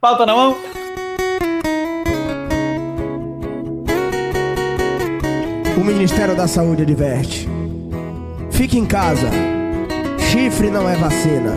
[0.00, 0.56] Pauta na mão.
[5.76, 7.48] O Ministério da Saúde adverte.
[8.52, 9.28] Fique em casa.
[10.30, 11.52] Chifre não é vacina.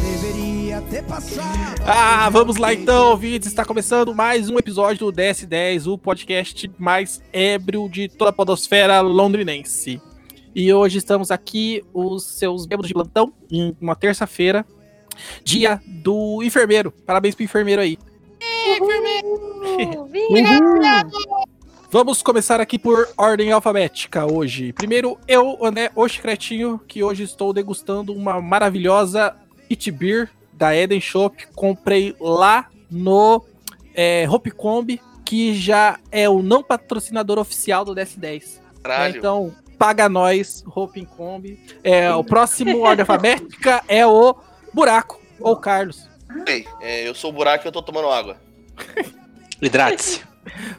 [0.00, 1.82] Deveria ter passado.
[1.86, 3.48] Ah, vamos lá então, ouvintes.
[3.48, 9.02] Está começando mais um episódio do DS10, o podcast mais ébrio de toda a podosfera
[9.02, 10.00] londrinense.
[10.54, 14.64] E hoje estamos aqui, os seus membros de plantão, em uma terça-feira,
[15.42, 16.92] dia do enfermeiro.
[16.92, 17.98] Parabéns pro enfermeiro aí.
[21.90, 24.72] Vamos começar aqui por ordem alfabética hoje.
[24.72, 29.34] Primeiro, eu, André, o Chicretinho, que hoje estou degustando uma maravilhosa
[29.68, 31.48] It Beer da Eden Shop.
[31.56, 33.44] Comprei lá no
[33.92, 38.60] é, Hopcomb, que já é o não patrocinador oficial do DS10.
[38.82, 39.16] Caralho.
[39.16, 41.58] Então, paga nós, Hopcomb.
[41.82, 44.34] É, o próximo ordem alfabética é o
[44.72, 46.08] Buraco, ou Carlos.
[46.46, 48.38] Ei, é, eu sou o buraco e eu tô tomando água.
[49.60, 50.22] Hidrate-se.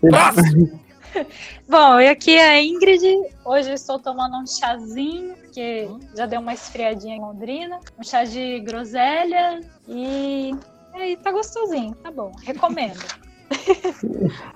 [0.02, 0.82] Próximo.
[1.70, 3.06] Bom, e aqui é a Ingrid.
[3.46, 7.80] Hoje eu estou tomando um chazinho, que já deu uma esfriadinha em Londrina.
[8.00, 10.50] Um chá de groselha e.
[10.96, 12.32] e aí, tá gostosinho, tá bom.
[12.44, 13.25] Recomendo.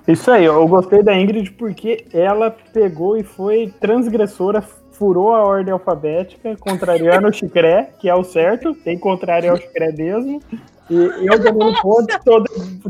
[0.06, 5.72] Isso aí, eu gostei da Ingrid porque ela pegou e foi transgressora, furou a ordem
[5.72, 10.42] alfabética, contrariando o Chicré, que é o certo, tem que contrariar o Chicré mesmo.
[10.90, 10.94] E
[11.26, 12.42] eu, Danilo Pontes, tô,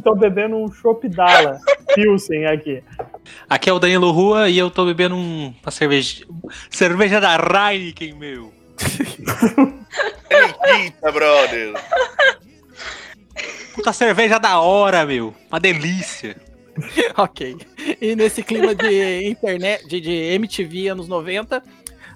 [0.03, 1.59] tô bebendo um Chopp Dala
[1.95, 2.83] Pilsen aqui.
[3.49, 6.25] Aqui é o Danilo Rua e eu tô bebendo um- uma cerveja.
[6.71, 8.53] Cerveja da Heineken, meu.
[10.31, 11.75] Eita, brother.
[13.75, 15.35] Puta cerveja da hora, meu.
[15.51, 16.37] Uma delícia.
[17.17, 17.57] ok.
[18.01, 21.63] E nesse clima de internet, de, de MTV anos 90,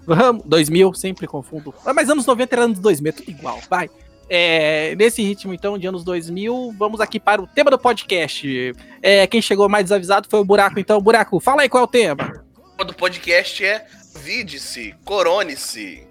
[0.06, 1.75] vamos, 2000, sempre confundo.
[1.84, 3.91] Ah, Mas anos 90 era anos 2000, é tudo igual, vai.
[4.28, 8.72] É, nesse ritmo, então, de anos 2000, vamos aqui para o tema do podcast.
[9.02, 11.00] É, quem chegou mais desavisado foi o Buraco, então.
[11.00, 12.44] Buraco, fala aí qual é o tema.
[12.81, 13.84] O do podcast é
[14.16, 16.06] Vide-se, Corone-se.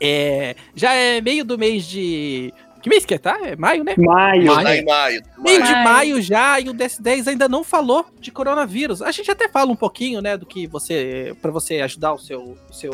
[0.00, 2.52] É, já é meio do mês de...
[2.86, 3.36] Que mês que é, tá?
[3.42, 3.96] É maio, né?
[3.98, 4.44] Maio.
[4.46, 4.62] Maio.
[4.64, 5.22] Tá em maio.
[5.38, 6.22] Meio de Maio.
[6.22, 9.02] já e o DS10 ainda não falou de coronavírus.
[9.02, 12.56] A gente até fala um pouquinho, né, do que você para você ajudar o seu
[12.70, 12.92] o seu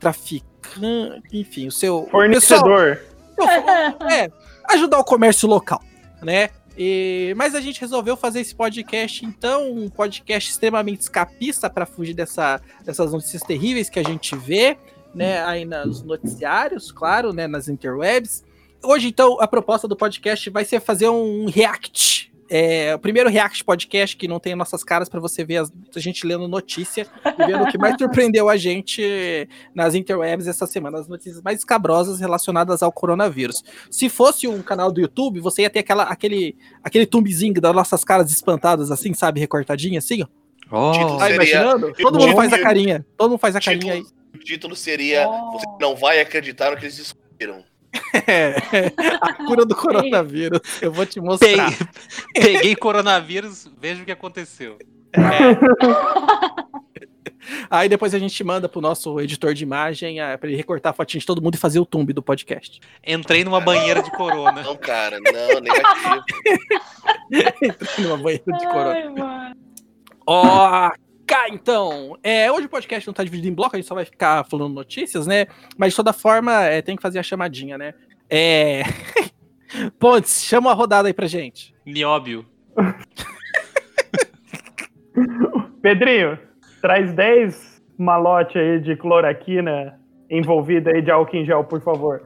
[0.00, 2.98] traficante, enfim, o seu Fornecedor.
[3.36, 4.30] pessoal- é,
[4.70, 5.82] ajudar o comércio local,
[6.22, 6.48] né?
[6.74, 12.14] E- mas a gente resolveu fazer esse podcast, então, um podcast extremamente escapista para fugir
[12.14, 14.78] dessa, dessas notícias terríveis que a gente vê,
[15.14, 18.42] né, aí nos noticiários, claro, né, nas interwebs.
[18.84, 22.32] Hoje, então, a proposta do podcast vai ser fazer um react.
[22.50, 25.98] É, o primeiro react podcast que não tem nossas caras para você ver as- a
[25.98, 30.98] gente lendo notícia e vendo o que mais surpreendeu a gente nas interwebs essa semana,
[31.00, 33.64] as notícias mais escabrosas relacionadas ao coronavírus.
[33.90, 38.04] Se fosse um canal do YouTube, você ia ter aquela, aquele, aquele tumbzinho das nossas
[38.04, 40.26] caras espantadas, assim, sabe, recortadinho, assim, ó.
[40.70, 41.92] Oh, Título Tá Seria- imaginando?
[41.94, 43.06] Todo mundo faz a carinha.
[43.16, 44.02] Todo mundo faz a carinha aí.
[44.02, 45.52] Título, o título seria Oh.
[45.52, 47.64] Você não vai acreditar no que eles descobriram.
[48.26, 48.56] É,
[49.20, 50.60] a cura do coronavírus.
[50.80, 51.48] Eu vou te mostrar.
[51.48, 54.78] peguei, peguei coronavírus, veja o que aconteceu.
[57.70, 60.94] Aí depois a gente manda pro nosso editor de imagem ah, pra ele recortar a
[60.94, 62.80] fotinha de todo mundo e fazer o tumbi do podcast.
[63.06, 64.62] Entrei numa banheira de corona.
[64.62, 66.20] Não, cara, não, nem vai
[68.02, 68.94] Numa banheira de corona.
[68.94, 70.94] Ai, mano.
[71.26, 72.18] Cá então.
[72.22, 74.74] É, hoje o podcast não tá dividido em bloco, a gente só vai ficar falando
[74.74, 75.46] notícias, né?
[75.76, 77.94] Mas de toda forma, é, tem que fazer a chamadinha, né?
[78.28, 78.82] É.
[79.98, 81.74] Pontes, chama a rodada aí pra gente.
[81.84, 82.46] Nióbio.
[85.82, 86.38] Pedrinho,
[86.80, 92.22] traz 10 malote aí de cloroquina envolvida aí de álcool em gel, por favor.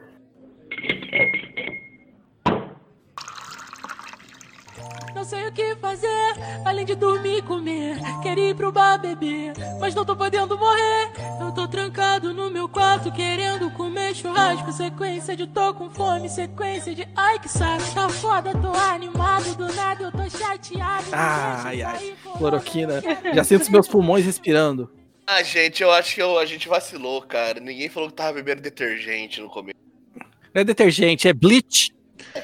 [5.29, 6.35] Sei o que fazer,
[6.65, 7.99] além de dormir e comer.
[8.23, 11.11] Quero ir pro bar beber, mas não tô podendo morrer.
[11.41, 14.73] Eu tô trancado no meu quarto, querendo comer churrasco.
[14.73, 17.83] Sequência de tô com fome, sequência de ai que saco.
[17.95, 21.05] Tá foda, tô animado, do nada eu tô chateado.
[21.13, 23.03] Ai, ai, cloroquina.
[23.35, 24.91] Já sinto os meus pulmões respirando.
[25.27, 27.61] Ah, gente, eu acho que eu- a gente vacilou, cara.
[27.61, 29.77] Ninguém falou que tava bebendo detergente no começo.
[30.55, 31.93] Não é detergente, é bleach.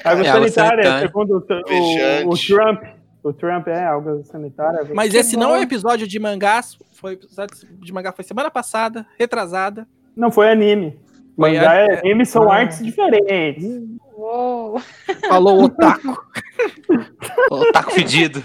[0.03, 0.51] Água É, sanitária,
[0.83, 1.07] sanitária.
[1.07, 2.83] segundo o, o, o Trump.
[3.23, 4.87] O Trump é água sanitária.
[4.93, 5.59] Mas Que esse não é bom.
[5.59, 6.77] o episódio de mangás.
[6.93, 9.87] Foi o episódio de mangá foi semana passada, retrasada.
[10.15, 10.99] Não, foi anime.
[11.35, 12.57] Foi Mangá a- e anime são Ah.
[12.57, 13.65] artes diferentes.
[14.15, 14.79] Uou.
[15.27, 16.15] Falou otaku,
[17.51, 18.41] Ô, taco fedido.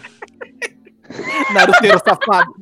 [1.55, 2.53] naruteiro safado.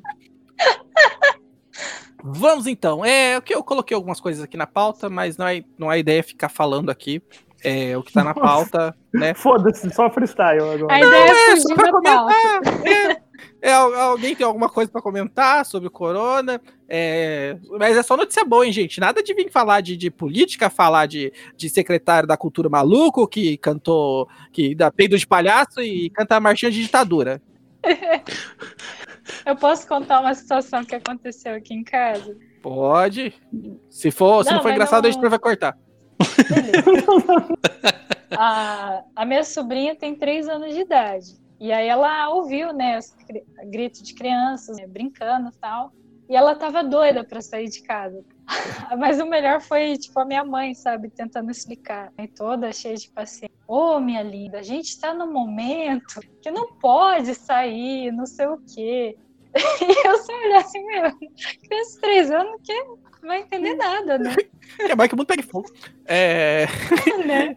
[2.22, 3.04] Vamos então.
[3.04, 5.98] É o que eu coloquei algumas coisas aqui na pauta, mas não é, não é
[5.98, 7.22] ideia ficar falando aqui.
[7.64, 9.34] É o que tá na pauta, né?
[9.34, 10.94] Foda-se, só freestyle agora.
[10.94, 12.00] A ideia é só fugir pra pauta.
[12.02, 12.86] comentar.
[12.86, 16.60] É, é, al- alguém tem alguma coisa pra comentar sobre o corona?
[16.88, 19.00] É, mas é só notícia boa, hein, gente?
[19.00, 23.56] Nada de vir falar de, de política, falar de, de secretário da cultura maluco que
[23.56, 27.42] cantou, que dá peido de palhaço e canta a marchinha de ditadura.
[29.44, 32.36] Eu posso contar uma situação que aconteceu aqui em casa?
[32.62, 33.34] Pode.
[33.90, 35.76] Se for, se Não, não for engraçado, não- a gente vai cortar.
[38.36, 41.36] A, a minha sobrinha tem três anos de idade.
[41.60, 42.98] E aí ela ouviu, né,
[43.64, 45.92] gritos de crianças, né, brincando e tal.
[46.28, 48.22] E ela tava doida pra sair de casa.
[48.98, 52.12] Mas o melhor foi, tipo, a minha mãe, sabe, tentando explicar.
[52.18, 53.50] E toda cheia de paciência.
[53.66, 58.58] Ô, minha linda, a gente tá num momento que não pode sair, não sei o
[58.58, 59.16] quê.
[59.58, 61.12] E eu só olhar assim, meu,
[61.68, 64.36] criança de três anos que não vai entender nada, né?
[64.78, 65.70] É mais que o mundo pegue fogo.
[66.06, 66.66] É.
[67.26, 67.56] né?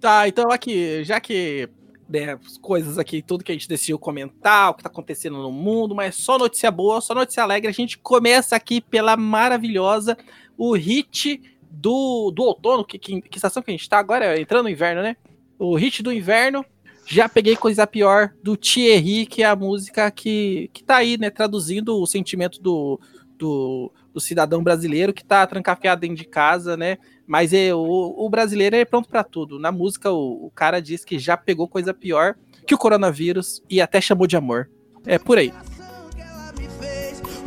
[0.00, 1.68] Tá, então aqui, já que
[2.08, 5.50] né, as coisas aqui, tudo que a gente decidiu comentar, o que tá acontecendo no
[5.50, 10.16] mundo, mas só notícia boa, só notícia alegre, a gente começa aqui pela maravilhosa,
[10.56, 11.40] o hit
[11.70, 14.38] do, do outono, que, que, que estação que a gente tá agora?
[14.38, 15.16] Entrando no inverno, né?
[15.58, 16.64] O hit do inverno,
[17.06, 21.30] já peguei coisa pior, do Thierry, que é a música que, que tá aí, né,
[21.30, 23.00] traduzindo o sentimento do,
[23.38, 26.98] do, do cidadão brasileiro que tá trancafiado dentro de casa, né?
[27.26, 29.58] Mas é, o, o brasileiro é pronto pra tudo.
[29.58, 33.80] Na música, o, o cara diz que já pegou coisa pior que o coronavírus e
[33.80, 34.70] até chamou de amor.
[35.04, 35.52] É por aí.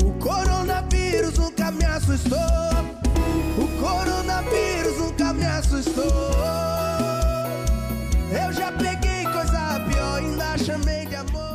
[0.04, 2.75] O coronavírus nunca me assustou.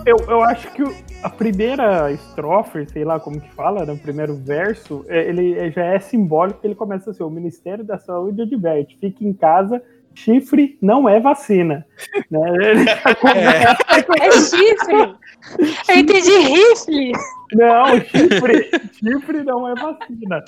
[0.06, 0.82] Eu, eu acho que
[1.22, 5.70] a primeira estrofe, sei lá como que fala, né, o primeiro verso, é, ele é-
[5.70, 9.82] já é simbólico, ele começa assim, o Ministério da Saúde adverte, fique em casa,
[10.14, 11.86] chifre não é vacina.
[12.30, 12.40] né?
[13.20, 13.76] Começa-
[14.20, 15.14] É chifre!
[15.88, 17.12] Eu entendi rifle!
[17.52, 20.42] Não, chifre, chifre não é vacina.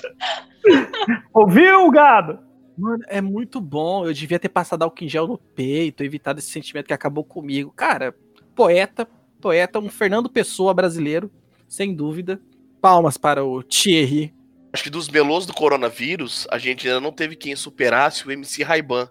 [1.33, 2.39] Ouviu, gado?
[2.77, 4.05] Mano, é muito bom.
[4.05, 7.71] Eu devia ter passado álcool em gel no peito, evitado esse sentimento que acabou comigo.
[7.75, 8.15] Cara,
[8.55, 9.07] poeta,
[9.43, 11.29] poeta, um Fernando Pessoa brasileiro,
[11.67, 12.39] sem dúvida.
[12.81, 14.33] Palmas para o Thierry.
[14.71, 18.63] Acho que dos melôs do coronavírus, a gente ainda não teve quem superasse o MC
[18.63, 19.09] Raiban.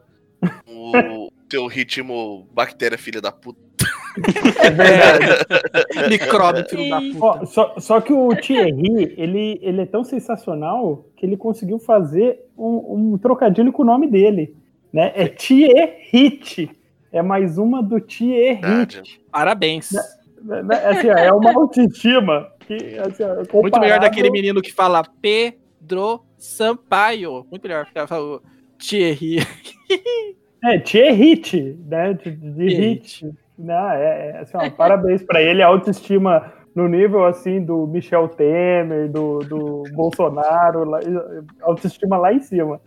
[0.66, 3.60] O teu ritmo bactéria filha da puta.
[4.58, 6.08] É verdade.
[6.08, 7.18] Micróbio, filho da puta.
[7.20, 12.40] Ó, só, só que o Thierry, ele, ele é tão sensacional que ele conseguiu fazer
[12.56, 14.56] um, um trocadilho com o nome dele.
[14.90, 15.12] Né?
[15.14, 16.70] É Thierry.
[17.12, 19.20] É mais uma do Thierry.
[19.30, 19.92] Parabéns.
[20.88, 22.48] Assim, ó, é uma autoestima.
[22.60, 27.46] Que, assim, ó, Muito melhor daquele menino que fala Pedro Sampaio.
[27.50, 27.86] Muito melhor.
[28.06, 28.42] Falando
[28.78, 29.38] Thierry.
[30.64, 32.12] É, Thierry, né?
[32.12, 33.28] De, de hit.
[33.58, 38.28] Não, é, é, assim, ó, parabéns pra ele, a autoestima no nível assim do Michel
[38.28, 40.90] Temer, do, do Bolsonaro,
[41.62, 42.80] autoestima lá em cima.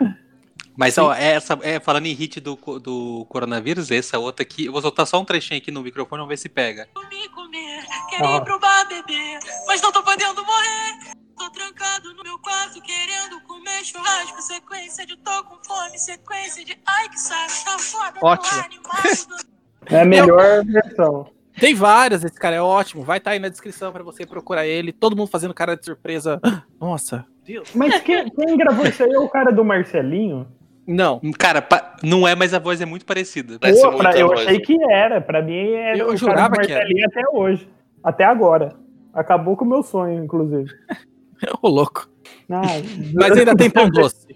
[0.77, 4.81] Mas, ó, essa, é, falando em hit do, do coronavírus, essa outra aqui, eu vou
[4.81, 6.89] soltar só um trechinho aqui no microfone, vamos ver se pega.
[6.93, 11.15] Comer, comer, quero ir pro bar beber, mas não tô podendo morrer.
[11.37, 14.41] Tô trancado no meu quarto querendo comer churrasco.
[14.41, 18.61] Sequência de tô com fome, sequência de ai que saco, tá foda, Ótimo.
[18.61, 19.55] animado.
[19.87, 21.29] É a melhor versão.
[21.59, 23.03] Tem várias, esse cara é ótimo.
[23.03, 24.91] Vai estar aí na descrição pra você procurar ele.
[24.91, 26.41] Todo mundo fazendo cara de surpresa.
[26.81, 27.69] Nossa, Deus.
[27.75, 30.47] Mas quem, quem gravou isso aí é o cara do Marcelinho?
[30.87, 31.19] Não.
[31.37, 33.57] Cara, pa- não é, mas a voz é muito parecida.
[33.59, 34.41] Pô, muito pra- eu voz.
[34.41, 35.19] achei que era.
[35.19, 36.85] Pra mim era Eu o cara jurava que era.
[37.07, 37.69] Até hoje.
[38.03, 38.75] Até agora.
[39.13, 40.69] Acabou com o meu sonho, inclusive.
[41.61, 42.07] Ô, louco.
[42.49, 42.61] Ah,
[43.15, 44.27] Mas ainda tem pão doce.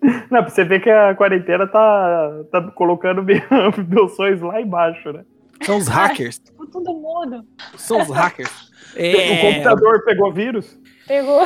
[0.30, 3.40] Não, pra você ver que a quarentena tá, tá colocando meu-
[3.88, 5.24] meus sonhos lá embaixo, né?
[5.62, 6.40] São os hackers.
[6.46, 7.44] Ficou tudo mudo.
[7.76, 8.50] São os hackers.
[8.94, 10.78] O É, computador pegou vírus?
[11.06, 11.44] Pegou.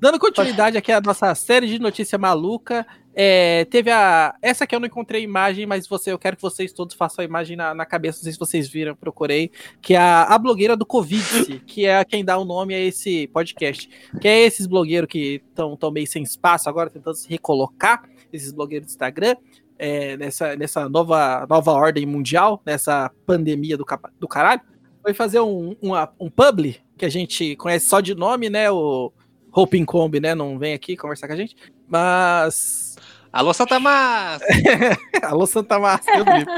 [0.00, 4.34] Dando continuidade aqui à nossa série de notícia maluca, é, teve a.
[4.42, 7.26] Essa aqui eu não encontrei imagem, mas você, eu quero que vocês todos façam a
[7.26, 10.76] imagem na, na cabeça, não sei se vocês viram, procurei, que é a, a blogueira
[10.76, 13.88] do Covid, que é quem dá o nome a esse podcast.
[14.20, 18.02] Que é esses blogueiros que estão tão meio sem espaço agora, tentando se recolocar,
[18.32, 19.36] esses blogueiros do Instagram,
[19.78, 23.86] é, nessa, nessa nova, nova ordem mundial, nessa pandemia do,
[24.18, 24.60] do caralho.
[25.02, 28.70] Foi fazer um, uma- um publi, que a gente conhece só de nome, né?
[28.70, 29.12] O
[29.52, 30.34] Hope Incombe, né?
[30.34, 31.54] Não vem aqui conversar com a gente.
[31.98, 32.96] Mas.
[33.32, 34.44] Alô, Santa Massa!
[35.22, 36.50] Alô, Santa Massa, eu grito.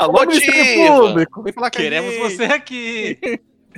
[0.00, 0.12] Alô!
[1.08, 1.42] Público.
[1.42, 3.18] Vem falar Queremos você aqui!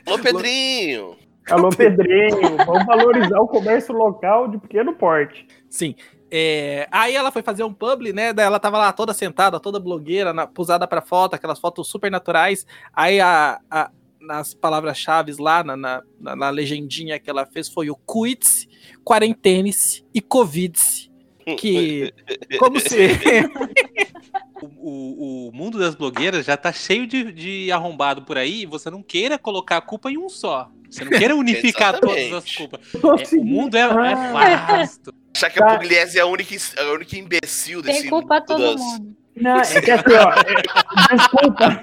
[0.06, 1.16] Alô, Pedrinho!
[1.50, 5.46] Alô, Pedrinho, vamos valorizar o comércio local de pequeno porte.
[5.70, 5.94] Sim.
[6.30, 8.32] É, aí ela foi fazer um publi, né?
[8.32, 12.10] Daí ela tava lá toda sentada, toda blogueira, na, posada pra foto, aquelas fotos super
[12.10, 12.66] naturais.
[12.92, 16.02] Aí a, a- nas palavras-chave lá, na, na,
[16.36, 18.66] na- legendinha que ela fez, foi o cuide-se,
[19.04, 21.11] quarentene-se e covid-se.
[21.58, 22.12] Que,
[22.58, 22.96] como se...
[24.62, 28.66] O, o- o mundo das blogueiras já tá cheio de, de arrombado por aí e
[28.66, 30.70] você não queira colocar a culpa em um só.
[30.88, 32.80] Você não queira unificar todas as culpas.
[32.94, 35.12] É, o mundo é, é Ah, vasto.
[35.37, 35.66] Achar que Tá.
[35.66, 39.16] a Pugliese é a única, a única imbecil desse Tem culpa mundo todo das- mundo.
[39.36, 41.82] Não, é que assim, ó, é- desculpa.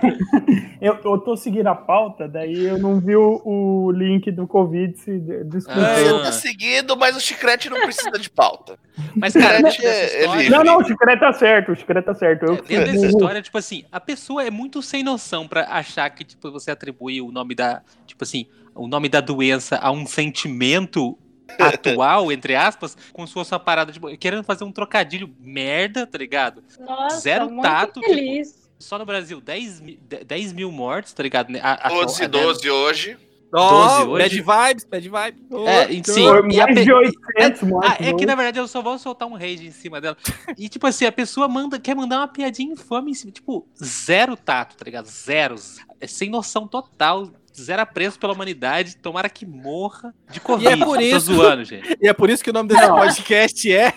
[0.81, 4.97] Eu, eu tô seguindo a pauta, daí eu não vi o, o link do Covid.
[4.97, 5.79] Se, desculpa.
[5.81, 5.95] Ah.
[5.95, 8.79] Você tá seguindo, mas o chiclete não precisa de pauta.
[9.15, 10.49] Mas, cara, É, dessa é história.
[10.49, 12.45] Não, não, o Chicré tá certo, o Chicré tá certo.
[12.45, 16.09] Eu, É, Dentro dessa história, tipo assim, a pessoa é muito sem noção pra achar
[16.09, 20.05] que tipo, você atribui o nome da, tipo assim, o nome da doença a um
[20.05, 21.17] sentimento
[21.59, 26.17] atual, entre aspas, como se fosse uma parada, tipo, querendo fazer um trocadilho merda, tá
[26.17, 26.63] ligado?
[26.79, 28.61] Nossa, Zero muito tato, tipo, feliz.
[28.79, 31.55] Só no Brasil, 10, mi- 10 mil mortes, tá ligado?
[31.61, 33.17] A, a- 12 a- 12 hoje.
[33.51, 34.41] Doze Ó, hoje.
[34.41, 35.67] bad vibes, bad vibes.
[35.67, 37.91] É, e sim, mais de 800 Ah, mortos.
[37.99, 38.25] é que hoje.
[38.25, 40.15] na verdade eu só vou soltar um rage em cima dela.
[40.57, 43.29] E tipo assim, a pessoa manda, quer mandar uma piadinha infame em cima.
[43.33, 45.05] Tipo, zero tato, tá ligado?
[45.05, 45.55] Zero.
[45.99, 47.29] É sem noção total.
[47.59, 48.95] Zero apreço pela humanidade.
[48.97, 50.69] Tomara que morra de Covid.
[50.69, 51.97] E é por Tô isso- zoando, gente.
[52.01, 52.95] E é por isso que o nome desse Não.
[52.95, 53.93] podcast é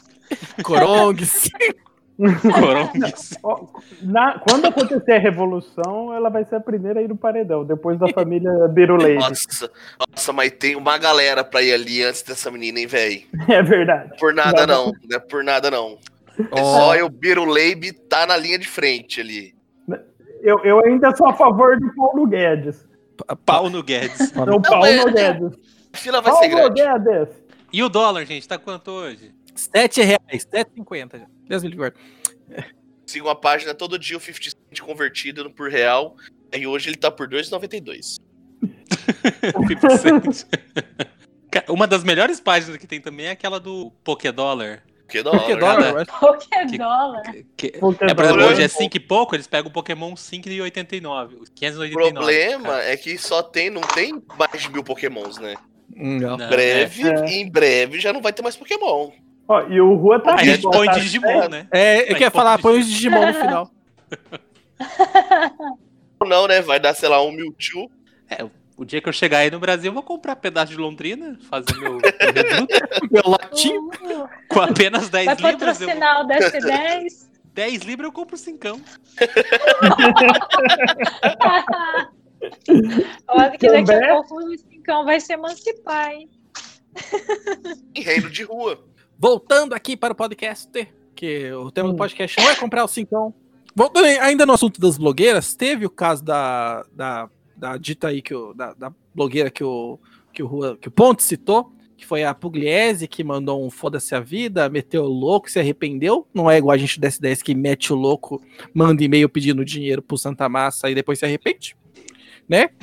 [0.62, 1.48] Corongues.
[2.42, 3.38] Corongues.
[4.02, 7.98] Na- quando acontecer a revolução, ela vai ser a primeira a ir no paredão, depois
[7.98, 9.18] da família Biruleide.
[9.18, 9.70] Nossa,
[10.10, 13.22] nossa, mas tem uma galera pra ir ali antes dessa menina, hein, velho?
[13.48, 14.16] É verdade.
[14.18, 14.86] Por nada Não.
[14.86, 15.98] não, é por nada não.
[16.38, 16.64] É Ó.
[16.78, 19.54] só eu, Biruleibe, tá na linha de frente ali.
[20.46, 22.86] Eu, eu ainda sou a favor do Paulo Guedes.
[23.44, 24.30] Pau no Guedes.
[24.30, 25.58] Então, Paulo é- Guedes.
[25.92, 27.08] A fila vai ser Paulo grande.
[27.10, 27.34] Guedes.
[27.72, 29.34] E o dólar, gente, tá quanto hoje?
[29.56, 31.26] 7 reais, 7,50 já.
[31.48, 31.92] Deus me livre.
[33.06, 36.14] Sigo a página todo dia, o 50 Cent convertido por real.
[36.56, 38.18] E hoje ele tá por 2,92.
[39.52, 40.46] 50 cent.
[41.50, 44.84] Cara, Uma das melhores páginas que tem também é aquela do Pokédollar.
[45.08, 45.56] Que Que hora.
[45.56, 46.18] dólar, acho.
[46.18, 47.22] Qualquer Que- dólar.
[47.56, 51.36] Que- Porque É, por exemplo, hoje é 5 e pouco, eles pegam o Pokémon 5,89.
[51.36, 52.12] os O 589.
[52.12, 52.84] problema cara.
[52.92, 55.54] é que só tem, não tem mais de mil pokémons, né?
[55.96, 56.36] Hum, Não.
[56.36, 57.26] Não, breve, é.
[57.36, 59.10] em breve já não vai ter mais pokémon.
[59.48, 61.68] Ó, e o Rua tá A aqui, gente põe tarde, Digimon, né?
[61.70, 63.70] É, eu queria falar, põe os Digimon no final.
[66.20, 66.60] Ou não, né?
[66.60, 67.88] Vai dar, sei lá, um Mewtwo.
[68.76, 71.74] O dia que eu chegar aí no Brasil, eu vou comprar pedaço de Londrina, fazer
[71.78, 72.74] meu, meu reduto,
[73.10, 73.74] Meu latim.
[73.78, 75.80] Uh, com apenas 10 vai libras.
[75.80, 77.30] Eu, patrocinar o Dash 10.
[77.54, 78.68] 10 libras eu compro 5.
[83.28, 86.28] Olha que daqui a pouco o Cincão vai se emancipar, hein?
[87.94, 88.82] em reino de rua.
[89.18, 90.68] Voltando aqui para o podcast,
[91.14, 91.98] que o tema do Hum.
[91.98, 93.34] podcast não é comprar o cincão.
[93.74, 98.20] Voltando aí- ainda no assunto das blogueiras, teve o caso da, da, da dita aí,
[98.20, 99.98] que o, da, da blogueira que o,
[100.32, 104.20] que, o, que o Ponte citou, que foi a Pugliese, que mandou um foda-se a
[104.20, 106.26] vida, meteu o louco, se arrependeu.
[106.34, 108.42] Não é igual a gente do S10 que mete o louco,
[108.74, 111.76] manda e-mail pedindo dinheiro pro Santa Massa e depois se arrepende.
[112.48, 112.68] Né?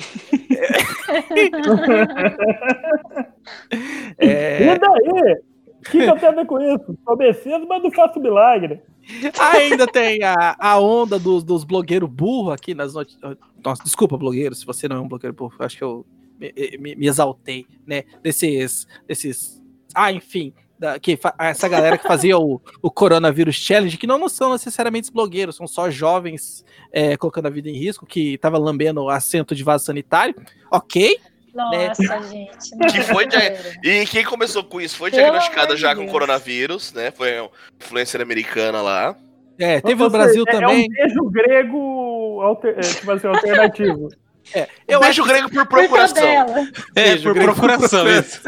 [4.18, 5.53] É, E daí?
[5.86, 6.98] O que, que eu tenho a ver com isso?
[7.04, 7.16] Sou
[7.68, 8.80] mas não faço milagre.
[9.38, 13.36] Ainda tem a, a onda dos, dos blogueiros burros aqui nas notícias.
[13.62, 15.54] Nossa, desculpa, blogueiro, se você não é um blogueiro burro.
[15.58, 16.06] Acho que eu
[16.40, 18.04] me, me- me exaltei, né?
[18.22, 18.86] Desses.
[19.06, 19.62] desses
[19.94, 20.52] ah, enfim.
[20.78, 25.12] da- que essa galera que fazia o, o Coronavírus Challenge, que não, não são necessariamente
[25.12, 29.62] blogueiros, são só jovens é, colocando a vida em risco, que tava lambendo assento de
[29.62, 30.34] vaso sanitário.
[30.70, 31.18] Ok.
[31.54, 32.70] Nossa, gente.
[32.90, 33.26] Que foi.
[33.82, 36.12] E quem começou com isso foi Pelo diagnosticada já com Deus.
[36.12, 37.10] coronavírus, né?
[37.10, 39.16] Foi uma influencer americana lá.
[39.58, 40.82] É, teve Ou o Brasil seja, também.
[40.84, 44.08] É um beijo grego alter, é, tipo assim, alternativo.
[44.86, 46.22] Eu Beijo acho grego por procuração.
[46.26, 46.44] É,
[46.92, 48.42] Beijo, por procuração, isso.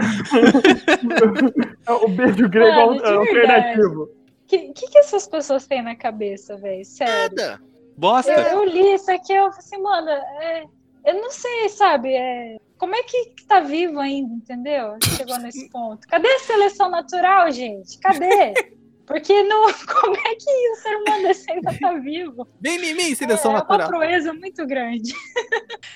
[1.87, 4.03] É o beijo grego Mano, alternativo.
[4.03, 4.09] O
[4.47, 6.85] que, que, que essas pessoas têm na cabeça, velho?
[6.85, 7.35] Sério.
[7.35, 7.61] Nada.
[7.97, 8.31] Bosta.
[8.31, 10.65] Eu, eu li isso aqui, eu falei assim, mano, é,
[11.07, 12.13] eu não sei, sabe?
[12.15, 14.97] é, como é que, que tá vivo ainda, entendeu?
[15.17, 16.07] Chegou nesse ponto.
[16.09, 17.99] Cadê a seleção natural, gente?
[17.99, 18.55] Cadê?
[19.07, 19.67] Porque não,
[20.03, 22.47] como é que o ser humano desse ainda tá vivo?
[22.61, 23.89] Vem em mim, É, seleção é uma natural.
[23.89, 25.15] proeza muito grande.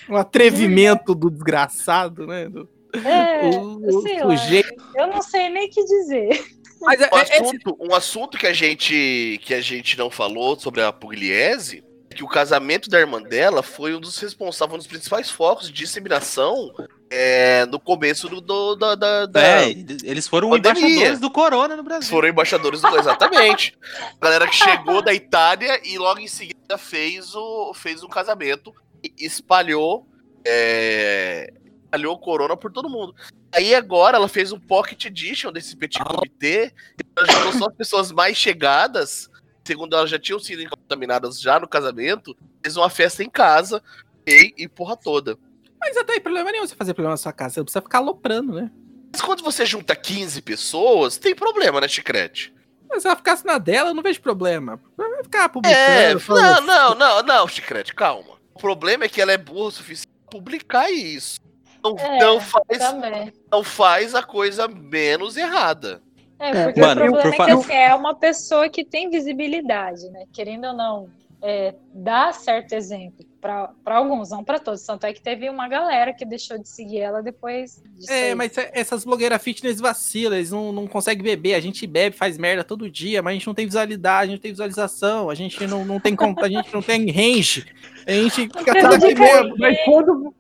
[0.09, 2.49] Um atrevimento do desgraçado, né?
[2.49, 2.69] Do,
[3.05, 4.85] É, o, sei o lá, sujeito.
[4.97, 6.45] eu não sei nem o que dizer.
[6.81, 10.09] Mas é, Um é- esse- assunto, um assunto que a gente que a gente não
[10.11, 14.75] falou sobre a Pugliese é que o casamento da irmã dela foi um dos responsáveis,
[14.75, 16.73] um dos principais focos de disseminação
[17.09, 19.71] é, no começo do, do- da, da, da- É,
[20.05, 20.81] eles foram Pandemia.
[20.83, 22.11] embaixadores do Corona no Brasil.
[22.11, 23.77] foram embaixadores do exatamente.
[24.21, 28.75] A galera que chegou da Itália e logo em seguida fez o fez um casamento
[29.05, 30.07] e espalhou
[30.45, 31.53] é,
[31.85, 33.15] espalhou o corona por todo mundo.
[33.53, 36.73] Aí agora ela fez um pocket edition desse petit comité,
[37.17, 39.29] ela juntou só as pessoas mais chegadas,
[39.71, 43.81] segundo elas já tinham sido contaminadas já no casamento, fez uma festa em casa
[44.27, 45.39] e, e porra toda.
[45.81, 47.55] Mas não tem problema nenhum você fazer problema na sua casa.
[47.55, 48.69] Você não precisa ficar aloprando, né?
[49.13, 52.53] Mas quando você junta 15 pessoas, tem problema, né, Chicrete?
[52.89, 54.81] Mas se ela ficasse na dela, eu não vejo problema.
[54.97, 55.79] Vai ficar publicando.
[55.81, 58.35] É, falando- não, não, não, não, Chicrete, calma.
[58.53, 61.39] O problema é que ela é burra o suficiente pra publicar isso.
[61.83, 63.33] Não, É, não faz, Também.
[63.51, 66.03] não faz a coisa menos errada.
[66.41, 70.09] É, porque Mano, o problema por é que assim, é uma pessoa que tem visibilidade,
[70.11, 70.25] né?
[70.33, 71.11] Querendo ou não,
[71.43, 74.83] é, dá certo exemplo para alguns, não para todos.
[74.83, 78.13] Tanto é que teve uma galera que deixou de seguir ela depois disso.
[78.13, 78.35] É, aí.
[78.35, 81.55] mas é- essas blogueiras fitness vacilam, eles não, não conseguem beber.
[81.55, 84.37] A gente bebe, faz merda todo dia, mas a gente não tem visualidade, a gente
[84.37, 87.67] não tem visualização, a gente não, não tem conta, a gente não tem range.
[88.07, 89.55] A gente fica tudo de aqui mesmo.
[89.59, 90.35] Mas quando,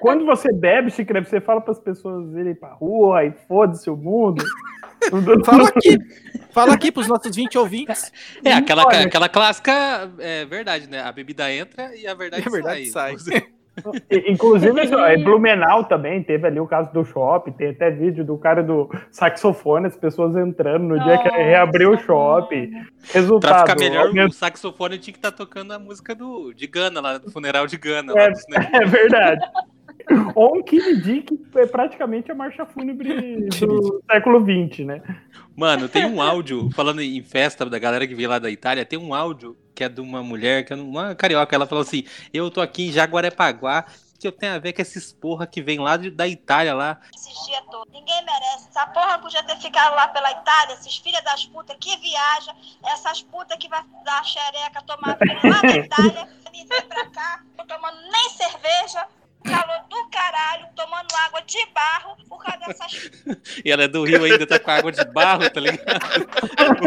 [0.00, 3.96] quando você bebe, Chicrete, você fala para as pessoas irem pra rua e foda-se o
[3.96, 4.44] mundo.
[5.44, 5.98] Fala aqui.
[6.52, 8.12] Fala aqui pros nossos 20 ouvintes.
[8.44, 9.02] É, aquela, Olha.
[9.02, 11.00] aquela clássica é verdade, né?
[11.02, 13.16] A bebida entra e a verdade, E a verdade sai.
[14.10, 18.36] E, Inclusive, é, Blumenau também teve ali o caso do shopping, tem até vídeo do
[18.36, 22.70] cara do saxofone, as pessoas entrando no dia que reabriu o shopping.
[23.12, 23.64] Resultado.
[23.64, 27.18] Pra ficar melhor, o saxofone tinha que estar tocando a música do, de Gana, lá
[27.18, 28.12] do funeral de Gana.
[28.12, 28.14] É.
[28.14, 28.70] Lá do cinema.
[28.80, 29.40] É verdade.
[30.34, 35.02] Ou um Kennedy, que é praticamente a marcha fúnebre do século XX, né?
[35.56, 38.98] Mano, tem um áudio, falando em festa da galera que veio lá da Itália, tem
[38.98, 42.50] um áudio que é de uma mulher, que é uma carioca, ela falou assim, eu
[42.50, 43.84] tô aqui em Jaguarepaguá,
[44.18, 47.00] que eu tenho a ver com esses porra que vem lá de- da Itália lá.
[47.14, 47.90] esses dias todos.
[47.90, 48.68] Ninguém merece.
[48.68, 52.54] Essa porra podia ter ficado lá pela Itália, esses filhos das putas que viajam,
[52.92, 57.42] essas putas que vai dar xereca, tomar vinho lá da Itália, e vem pra cá,
[57.56, 59.06] não tomando nem cerveja,
[59.42, 63.10] calor do caralho, tomando água de barro, por causa dessas
[63.64, 65.88] E ela é do Rio ainda, tá com água de barro, tá ligado?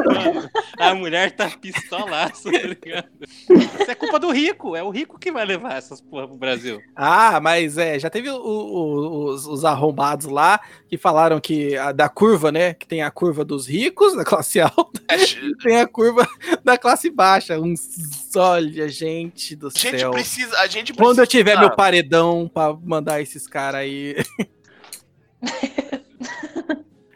[0.06, 3.08] Mano, a mulher tá pistolaço, tá ligado?
[3.22, 6.82] Isso é culpa do rico, é o rico que vai levar essas porra pro Brasil.
[6.96, 11.92] Ah, mas é, já teve o- o- os, os arrombados lá que falaram que a,
[11.92, 12.74] da curva, né?
[12.74, 16.28] Que tem a curva dos ricos, da classe alta, É, e tem a curva
[16.64, 17.60] da classe baixa.
[17.60, 17.82] Uns,
[18.36, 20.12] olha, gente do A gente céu.
[20.12, 20.58] precisa.
[20.60, 24.16] A gente Quando eu precisa- tiver meu paredão pra mandar esses caras aí.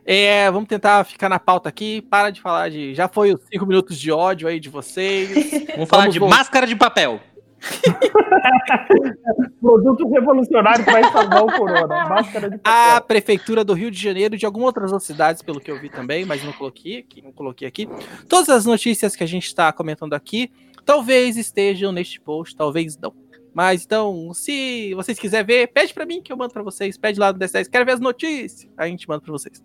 [0.10, 2.02] É, vamos tentar ficar na pauta aqui.
[2.02, 2.96] Para de falar de.
[2.96, 5.52] Já foi os cinco minutos de ódio aí de vocês.
[5.76, 6.38] Vamos falar Vamos de voltar.
[6.38, 7.20] máscara de papel.
[9.60, 12.08] Produto revolucionário que vai salvar o corona.
[12.08, 12.60] Máscara de A
[12.94, 13.02] papel.
[13.08, 16.24] prefeitura do Rio de Janeiro e de algumas outras cidades, pelo que eu vi também,
[16.24, 17.90] mas não coloquei aqui, não coloquei aqui.
[18.30, 20.50] Todas as notícias que a gente está comentando aqui,
[20.86, 23.13] talvez estejam neste post, talvez não.
[23.58, 26.96] Mas então, se vocês quiserem ver, pede para mim que eu mando para vocês.
[26.96, 28.72] Pede lá no D10, quero ver as notícias.
[28.78, 29.63] Aí a gente manda para vocês.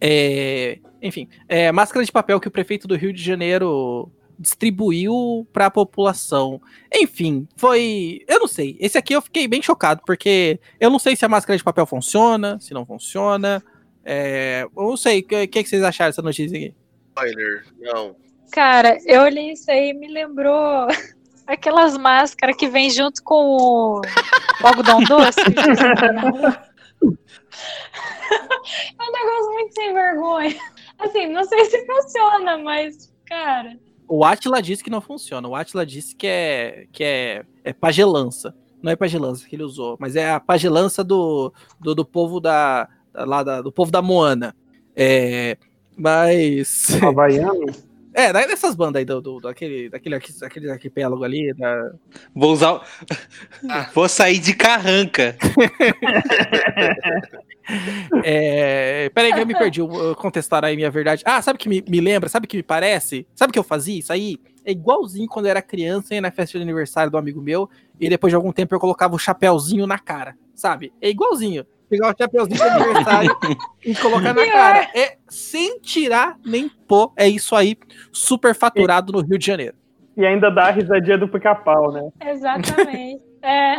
[0.00, 5.66] É, enfim, é, máscara de papel que o prefeito do Rio de Janeiro distribuiu para
[5.66, 6.62] a população.
[6.94, 8.20] Enfim, foi.
[8.28, 8.76] Eu não sei.
[8.78, 11.86] Esse aqui eu fiquei bem chocado, porque eu não sei se a máscara de papel
[11.86, 13.60] funciona, se não funciona.
[14.04, 15.22] É, eu não sei.
[15.22, 16.72] O que, que vocês acharam dessa notícia aqui?
[17.08, 18.14] Spoiler, não.
[18.52, 20.86] Cara, eu olhei isso aí e me lembrou
[21.48, 24.00] aquelas máscaras que vem junto com o,
[24.62, 25.40] o algodão doce.
[27.00, 30.56] É um negócio muito sem vergonha.
[30.98, 33.78] Assim, não sei se funciona, mas, cara.
[34.06, 35.46] O Atila disse que não funciona.
[35.48, 38.54] O Atila disse que é, que é, é pagelança.
[38.82, 42.88] Não é pagelança que ele usou, mas é a pagelança do, do, do povo da,
[43.12, 44.54] da- lá da- do povo da Moana.
[44.94, 45.56] É,
[45.96, 47.66] mas Havaiano.
[48.20, 51.92] é, dessas bandas aí do, do, daquele, daquele, daquele arquipélago ali, da,
[52.34, 52.74] Vou usar.
[52.74, 52.80] o-
[53.94, 55.36] Vou sair de carranca.
[58.24, 61.22] É, peraí que eu me perdi, eu- contestar aí minha verdade.
[61.26, 62.26] Ah, sabe o que me, me lembra?
[62.28, 63.26] Sabe o que me parece?
[63.34, 64.38] Sabe o que eu fazia isso aí?
[64.64, 67.68] É igualzinho quando eu era criança, ia na festa de aniversário do amigo meu,
[68.00, 70.92] e depois de algum tempo eu colocava o chapéuzinho na cara, sabe?
[71.00, 71.66] É igualzinho.
[71.88, 73.36] Pegar o chapéuzinho de aniversário
[73.84, 74.90] e colocar na cara.
[74.94, 77.12] É sem tirar nem pôr.
[77.16, 77.76] É isso aí,
[78.12, 79.74] super faturado no Rio de Janeiro.
[80.16, 82.10] E ainda dá a risadinha do pica-pau, né?
[82.20, 83.26] Exatamente.
[83.40, 83.76] É.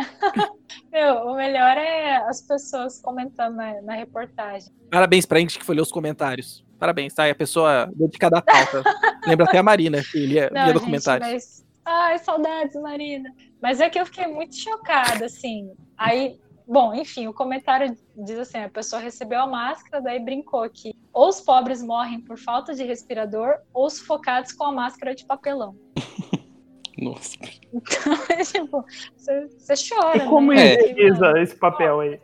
[0.90, 4.72] Meu, o melhor é as pessoas comentando na, na reportagem.
[4.90, 6.64] Parabéns pra gente que foi ler os comentários.
[6.78, 7.28] Parabéns, tá?
[7.28, 8.82] E a pessoa dedicada à pauta.
[9.26, 11.28] Lembra até a Marina, que lia, Não, lia gente, documentários.
[11.30, 11.66] mas.
[11.84, 13.30] Ai, saudades, Marina.
[13.60, 15.70] Mas é que eu fiquei muito chocada, assim.
[15.98, 16.38] Aí,
[16.70, 21.28] Bom, enfim, o comentário diz assim: a pessoa recebeu a máscara, daí brincou que ou
[21.28, 25.74] os pobres morrem por falta de respirador, ou sufocados com a máscara de papelão.
[26.96, 27.36] Nossa.
[27.74, 28.84] Então, é tipo,
[29.16, 30.18] você chora.
[30.18, 30.74] E como né?
[30.74, 32.20] higieniza esse papel aí?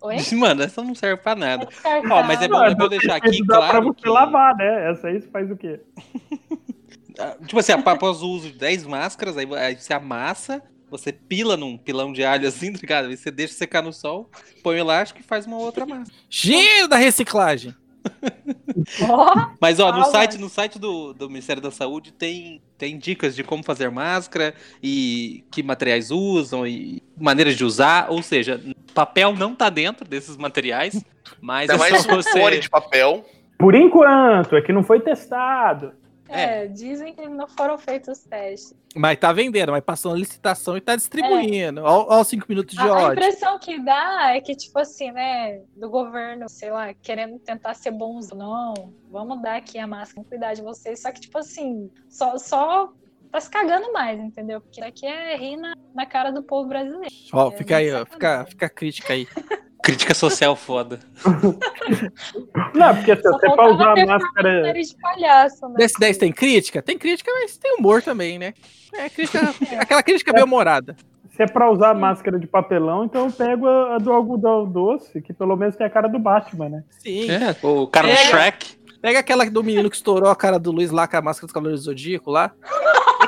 [0.00, 0.16] Oi?
[0.36, 1.66] Mano, essa não serve pra É nada.
[1.66, 2.16] descartável.
[2.16, 4.90] Ó, mas é bom, é bom deixar aqui Dá pra claro você que, lavar, né?
[4.90, 5.80] Essa aí você faz o quê?
[7.20, 9.46] ah, tipo assim, após o uso de 10 máscaras, aí
[9.76, 10.60] você amassa,
[10.98, 13.08] você pila num pilão de alho assim, tá ligado?
[13.08, 14.30] Aí você deixa secar no sol,
[14.62, 16.18] põe o elástico e faz uma outra máscara.
[16.28, 17.74] Gênio da reciclagem.
[19.60, 23.42] Mas ó, no site, no site do, do Ministério da Saúde tem, tem dicas de
[23.42, 28.10] como fazer máscara e que materiais usam e maneiras de usar.
[28.10, 28.60] Ou seja,
[28.92, 31.02] papel não tá dentro desses materiais,
[31.40, 32.60] mas É é, mais só um você.
[32.60, 33.24] de papel.
[33.58, 35.92] Por enquanto, é que não foi testado.
[36.28, 38.74] É, dizem que não foram feitos os testes.
[38.94, 41.82] Mas tá vendendo, mas passou na licitação e tá distribuindo.
[41.82, 43.12] Ó, ó os cinco minutos de A, a ódio.
[43.12, 47.90] impressão que dá é que, tipo assim, né, do governo, sei lá, querendo tentar ser
[47.90, 48.74] bons, não,
[49.10, 52.92] vamos dar aqui a máscara, vamos cuidar de vocês, só que, tipo assim, só, só
[53.30, 54.60] tá se cagando mais, entendeu?
[54.60, 57.12] Porque aqui é rir na, na cara do povo brasileiro.
[57.32, 58.06] Ó, É, fica aí, ó.
[58.06, 59.26] Fica, fica a crítica aí.
[59.84, 60.98] Crítica social foda.
[62.74, 64.72] Não, porque se Só você pra usar a máscara.
[64.72, 65.74] de palhaço, né?
[65.76, 66.80] Desse 10 tem crítica?
[66.80, 68.54] Tem crítica, mas tem humor também, né?
[68.94, 69.40] É crítica,
[69.78, 70.96] aquela crítica bem humorada.
[71.36, 74.64] Se é pra usar a máscara de papelão, então eu pego a, a do algodão
[74.64, 76.84] doce, que pelo menos tem a cara do Batman, né?
[76.88, 77.30] Sim.
[77.30, 78.16] É, o cara do É.
[78.16, 78.78] Shrek.
[79.02, 81.52] Pega aquela do menino que estourou a cara do Luiz lá com a máscara dos
[81.52, 82.52] Cavaleiros do Zodíaco lá.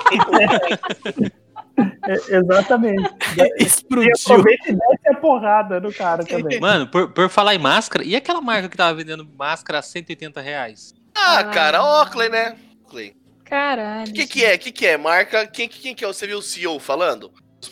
[2.09, 3.03] É, exatamente.
[3.37, 4.13] E Explodiu.
[4.25, 6.61] aproveita e desce a porrada no cara também.
[6.61, 10.41] Mano, por, por falar em máscara, e aquela marca que tava vendendo máscara a 180
[10.41, 10.95] reais?
[11.15, 11.45] Ah, Ah.
[11.45, 12.57] cara, Oakley, né?
[12.85, 13.15] Oakley.
[13.45, 14.11] Caralho.
[14.11, 14.55] O que que é?
[14.55, 14.97] O que que é?
[14.97, 15.47] Marca...
[15.47, 16.09] Quem, quem que é?
[16.09, 17.33] Você viu o CEO falando?
[17.61, 17.71] Se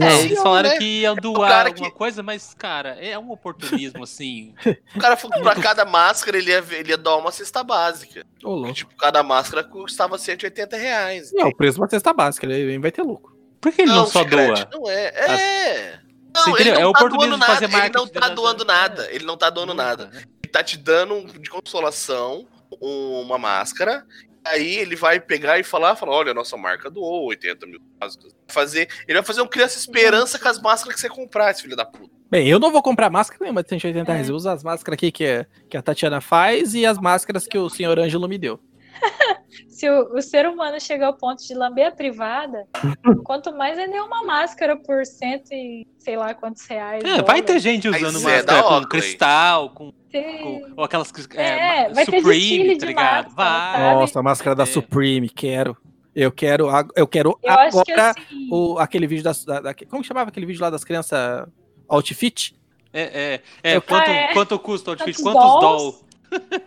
[0.00, 0.76] É, Sim, eles falaram né?
[0.78, 4.54] que iam o doar cara alguma que- coisa, mas, cara, é um oportunismo, assim.
[4.94, 8.24] O cara falou que pra cada máscara ele ia, ele ia dar uma cesta básica.
[8.44, 8.72] Ô, louco.
[8.74, 11.30] Tipo, cada máscara custava 180 reais.
[11.32, 13.36] Não, o preço de uma cesta básica, ele vai ter lucro.
[13.60, 14.80] Por que ele não, só Chiclete, doa?
[14.80, 15.06] Não é.
[15.06, 16.00] É.
[16.36, 16.72] Você Não, entendeu?
[16.74, 17.84] ele É não tá oportunismo doando fazer nada.
[17.86, 19.08] Ele não tá doando da- nada.
[19.10, 20.10] Ele não tá doando nada.
[20.14, 22.46] Ele tá te dando de consolação
[22.80, 24.04] uma máscara.
[24.44, 28.34] Aí ele vai pegar e falar, falar, olha, a nossa marca doou 80 mil máscaras.
[28.48, 31.76] Fazer, ele vai fazer um criança esperança com as máscaras que você comprar, esse filho
[31.76, 32.10] da puta.
[32.30, 34.28] Bem, eu não vou comprar máscara nenhuma de 180 reais.
[34.28, 34.32] É.
[34.32, 37.70] Eu uso as máscaras aqui que, que a Tatiana faz e as máscaras que o
[37.70, 38.60] senhor Ângelo me deu.
[39.68, 42.66] Se o, o ser humano chega ao ponto de lamber a privada,
[43.24, 47.02] quanto mais ele é uma máscara por cento e sei lá quantos reais.
[47.04, 48.88] É, vai ter gente usando Zé máscara da com Oakley.
[49.02, 51.42] cristal, com, Tem- com- ou aquelas É,
[51.84, 52.24] é, vai ter Supreme,
[52.58, 53.24] desfile tá ligado?
[53.34, 53.94] máscara, Vai.
[53.94, 54.66] Nossa, a máscara da É.
[54.66, 55.76] Supreme, quero.
[56.14, 58.48] Eu quero, eu quero Eu acho que agora assim.
[58.50, 61.46] o, aquele vídeo das, da, da- como chamava aquele vídeo lá das crianças
[61.88, 62.56] outfit?
[62.92, 64.32] É, é, é, Eu- quanto, Ah, é.
[64.32, 65.22] quanto custa o outfit?
[65.22, 65.98] Quantos Quantos dolls?
[66.00, 66.08] doll?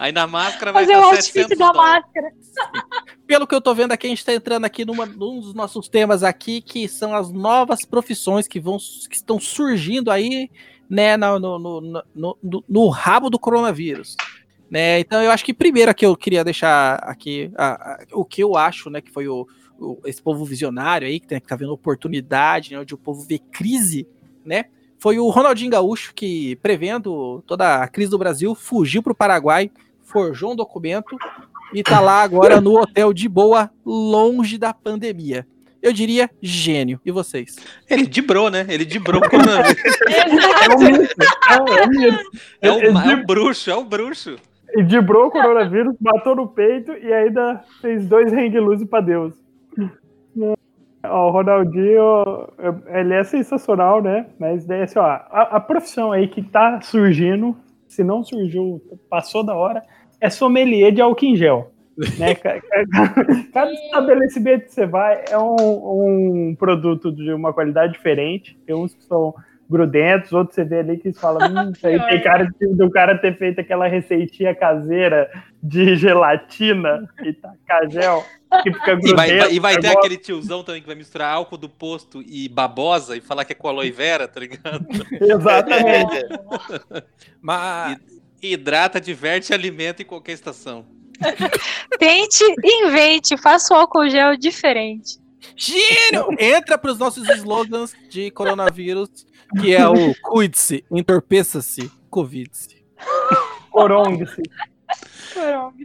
[0.00, 2.32] Aí na máscara vai Fazer o outfit 700 da máscara.
[3.26, 5.88] Pelo que eu tô vendo aqui, a gente tá entrando aqui numa, num dos nossos
[5.90, 10.50] temas aqui, que são as novas profissões que vão que estão surgindo aí,
[10.88, 11.80] né, no, no, no,
[12.14, 14.16] no- no- no rabo do coronavírus.
[14.70, 15.00] Né?
[15.00, 18.56] Então eu acho que primeiro aqui eu queria deixar aqui a- a- o que eu
[18.56, 19.46] acho, né, que foi o,
[19.78, 23.20] o- esse povo visionário aí, que, tem, que tá vendo oportunidade, né, onde o povo
[23.22, 24.08] vê crise,
[24.44, 24.64] né?
[24.98, 29.70] Foi o Ronaldinho Gaúcho que, prevendo toda a crise do Brasil, fugiu para o Paraguai,
[30.10, 31.16] forjou um documento
[31.72, 35.46] e tá lá agora no hotel de boa, longe da pandemia.
[35.82, 37.00] Eu diria gênio.
[37.06, 37.56] E vocês?
[37.88, 38.66] Ele dibrou, né?
[38.68, 39.82] Ele dibrou o coronavírus.
[40.06, 40.96] É um.
[40.96, 41.86] É,
[42.60, 42.80] é um.
[42.82, 44.36] É o, é o bruxo, é o bruxo.
[44.74, 49.34] E dibrou o coronavírus, matou no peito e ainda fez dois hang loose pra Deus.
[51.02, 52.48] Ó, o Ronaldinho,
[52.88, 54.26] ele é sensacional, né?
[54.38, 57.56] Mas daí, assim, ó, a, a profissão aí que tá surgindo,
[57.88, 59.82] se não surgiu, passou da hora,
[60.20, 61.72] é sommelier de álcool em gel.
[62.18, 62.34] Né?
[62.36, 63.14] Ca- ca-
[63.52, 68.58] Cada estabelecimento que você vai é um, um produto de uma qualidade diferente.
[68.66, 69.34] Tem uns que são
[69.68, 72.90] grudentos, outros você vê ali que eles falam, hum, isso aí tem cara de, do
[72.90, 75.30] cara ter feito aquela receitinha caseira
[75.62, 78.24] de gelatina e tacar gel,
[78.64, 79.14] que fica E grudento.
[79.16, 82.48] vai, vai- e vai ter aquele tiozão também que vai misturar álcool do posto e
[82.48, 84.84] babosa e falar que é com aloe vera, tá ligado?
[85.20, 86.26] Exatamente.
[87.40, 87.96] Mas
[88.42, 90.86] Hidrata, diverte e alimenta em qualquer estação.
[91.98, 95.18] Tente, invente, faça o álcool gel diferente.
[95.54, 96.28] gênio!
[96.38, 99.10] Entra para os nossos slogans de coronavírus,
[99.60, 102.82] que é o cuide-se, entorpeça-se, covid-se.
[103.70, 104.42] Corongue-se.
[105.34, 105.76] Pronto.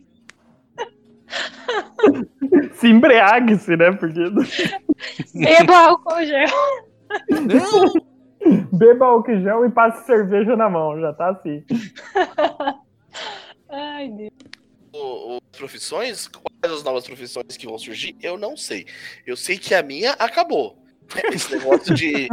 [2.75, 3.91] Se embriague-se, né?
[3.91, 4.21] Porque
[5.33, 6.47] Beba álcool gel.
[7.29, 8.14] Não,
[8.71, 11.63] Beba álcool gel e passe cerveja na mão, já tá assim.
[13.69, 14.31] Ai, Deus.
[14.93, 18.85] O- o- profissões, quais as novas profissões que vão surgir, eu não sei.
[19.25, 20.77] Eu sei que a minha acabou.
[21.33, 22.27] Esse negócio de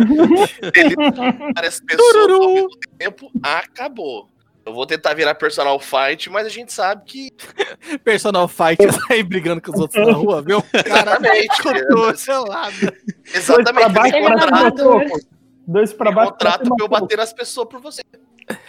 [1.55, 4.29] várias pessoas ao mesmo tempo acabou.
[4.65, 7.29] Eu vou tentar virar personal fight, mas a gente sabe que.
[8.05, 10.63] personal fight sair brigando com os outros na rua, viu?
[10.63, 11.63] Cara, Exatamente.
[11.89, 12.75] tô selado.
[13.35, 14.73] Exatamente.
[14.77, 15.27] Dois
[15.63, 15.65] pra baixo, Tem é.
[15.67, 16.31] Dois pra tem baixo.
[16.33, 18.03] contrato pra eu bater nas pessoas por você.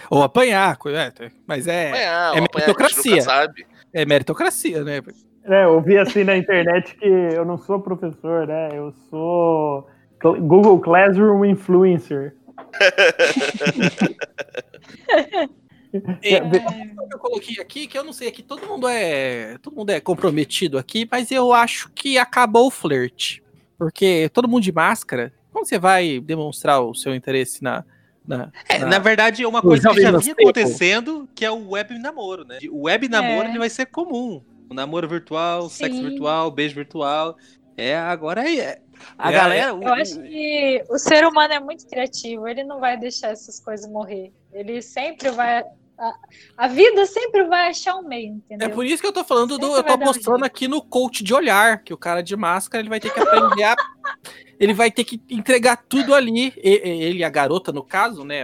[0.10, 3.22] Ou apanhar, é, mas é, Apanhar, é apanhar, meritocracia.
[3.22, 3.66] sabe.
[3.92, 5.02] é meritocracia, né?
[5.46, 8.70] É, eu vi assim na internet que eu não sou professor, né?
[8.74, 9.88] Eu sou
[10.22, 12.36] Google Classroom Influencer.
[16.24, 16.38] É,
[17.12, 19.60] eu coloquei aqui, que eu não sei, aqui todo mundo é.
[19.60, 23.44] Todo mundo é comprometido aqui, mas eu acho que acabou o flerte.
[23.78, 25.32] Porque todo mundo de máscara,
[25.64, 27.84] como você vai demonstrar o seu interesse na.
[28.28, 31.70] na, É, na- na verdade, é uma coisa que já vinha acontecendo, que é o
[31.72, 32.60] web namoro, né?
[32.72, 33.50] O web namoro É.
[33.50, 34.42] ele vai ser comum.
[34.70, 36.10] O namoro virtual, sexo Sim.
[36.10, 37.36] virtual, beijo virtual.
[37.76, 38.80] É, agora é.
[39.18, 39.74] A É, galera.
[39.74, 43.60] o- Eu acho que o ser humano é muito criativo, ele não vai deixar essas
[43.60, 44.32] coisas morrer.
[44.54, 45.64] Ele sempre vai.
[45.98, 46.14] A,
[46.58, 48.70] a vida sempre vai achar um meio, É entendeu?
[48.72, 49.68] por isso que eu tô falando do.
[49.76, 52.90] Sempre Eu tô apostando aqui no coach de olhar, que o cara de máscara ele
[52.90, 53.76] vai ter que aprender a.
[54.60, 56.54] Ele vai ter que entregar tudo ali.
[56.56, 58.44] Ele e a garota, no caso, né?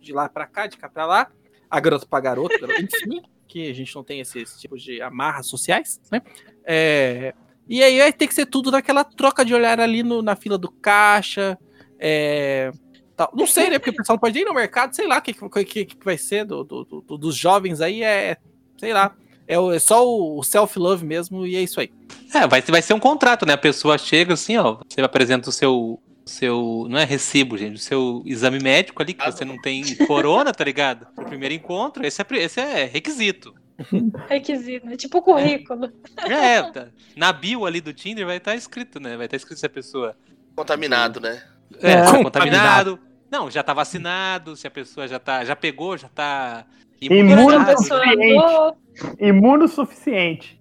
[0.00, 1.30] De lá pra cá, de cá pra lá.
[1.68, 6.00] A garota pra garota, enfim, que a gente não tem esses tipos de amarras sociais,
[6.10, 6.22] né?
[6.64, 7.34] É,
[7.68, 10.56] e aí vai ter que ser tudo naquela troca de olhar ali no- na fila
[10.56, 11.58] do caixa.
[11.98, 12.70] é,
[13.18, 13.30] tal.
[13.34, 13.78] Não sei, né?
[13.78, 16.04] Porque o pessoal não pode ir no mercado, sei lá o que, que, que- que
[16.04, 18.36] vai ser do, do- do- dos jovens aí, é.
[18.78, 19.14] Sei lá.
[19.46, 21.90] É, o- é só o self-love mesmo e é isso aí.
[22.34, 23.54] É, vai, vai ser um contrato, né?
[23.54, 24.78] A pessoa chega assim, ó.
[24.88, 26.00] Você apresenta o seu.
[26.24, 27.76] seu não é recibo, gente.
[27.76, 31.06] O seu exame médico ali, que você não tem corona, tá ligado?
[31.14, 32.06] Pro primeiro encontro.
[32.06, 33.54] Esse é, esse é requisito.
[34.28, 34.96] Requisito, né?
[34.96, 35.90] tipo currículo.
[36.28, 36.88] É, tá.
[37.16, 39.16] na bio ali do Tinder vai estar escrito, né?
[39.16, 40.16] Vai estar escrito se a pessoa
[40.56, 41.40] Contaminado, né?
[41.80, 41.94] é, É.
[42.00, 42.98] é contaminado.
[43.30, 47.64] Não, já tá vacinado, se a pessoa já tá, já pegou, já tá a Imuno
[47.64, 48.78] pessoa suficiente.
[49.20, 50.58] Imuno suficiente.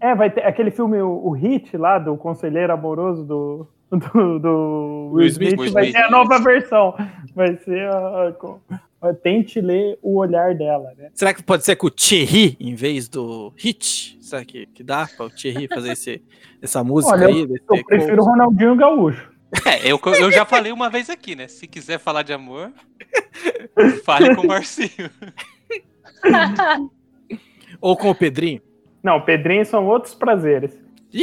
[0.00, 5.10] É, vai ter aquele filme, o, o Hit lá, do conselheiro amoroso do, do, do
[5.12, 6.94] Will Smith, Smith, vai ser a nova versão.
[7.34, 7.96] Vai ser a,
[8.28, 11.10] a- a- Tente ler o olhar dela, né?
[11.14, 14.18] Será que pode ser com o Thierry em vez do Hit?
[14.20, 16.22] Será que, que dá para o Thierry fazer esse,
[16.60, 17.46] essa música Olha, aí?
[17.46, 18.24] desse Eu prefiro o?
[18.24, 19.31] Ronaldinho Gaúcho.
[19.66, 21.46] É, eu, eu já falei uma vez aqui, né?
[21.46, 22.72] Se quiser falar de amor,
[24.04, 25.10] fale com o Marcinho.
[27.80, 28.62] Ou com o Pedrinho?
[29.02, 30.72] Não, Pedrinho são outros prazeres.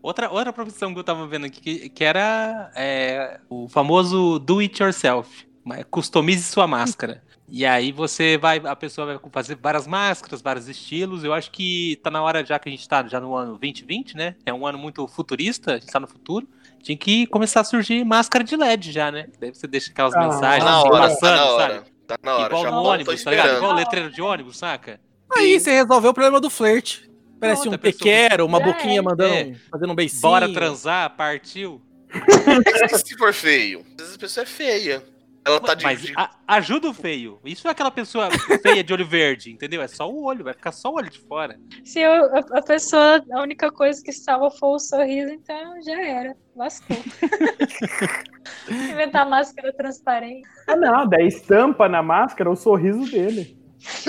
[0.00, 4.60] Outra, outra profissão que eu tava vendo aqui, que, que era é, o famoso do
[4.60, 5.46] it yourself.
[5.64, 7.22] mas Customize sua máscara.
[7.50, 11.24] E aí você vai, a pessoa vai fazer várias máscaras, vários estilos.
[11.24, 14.16] Eu acho que tá na hora, já que a gente tá já no ano 2020,
[14.16, 14.34] né?
[14.44, 16.46] É um ano muito futurista, a gente tá no futuro.
[16.82, 19.26] Tinha que começar a surgir máscara de LED já, né?
[19.40, 21.74] Daí você deixa aquelas Ah, mensagens Tá na assim, hora, tá passando, na hora.
[21.74, 21.86] sabe?
[22.06, 22.46] Tá na hora.
[22.46, 23.56] Igual já no ônibus, tá ligado?
[23.56, 25.00] Igual letreiro de ônibus, saca?
[25.34, 27.08] Aí você resolveu o problema do flerte.
[27.40, 29.02] Parece Outra um quero, uma Já boquinha é.
[29.02, 29.54] mandando, É.
[29.70, 30.22] fazendo um beicinho.
[30.22, 31.80] Bora transar, partiu.
[33.04, 33.80] Se for feio?
[33.92, 35.02] Às vezes a pessoa é feia.
[35.48, 35.84] Ela tá de.
[35.84, 37.40] Mas de- a- ajuda o feio.
[37.44, 38.28] Isso é aquela pessoa
[38.62, 39.80] feia de olho verde, entendeu?
[39.82, 41.58] É só o olho, vai ficar só o olho de fora.
[41.84, 46.00] se eu- a, a pessoa, a única coisa que salva foi o sorriso, então já
[46.02, 46.36] era.
[46.56, 46.96] Lascou.
[48.70, 50.48] Inventar máscara transparente.
[50.66, 53.56] Ah, não, daí estampa na máscara o sorriso dele.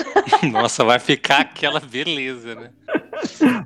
[0.50, 2.72] Nossa, vai ficar aquela beleza, né?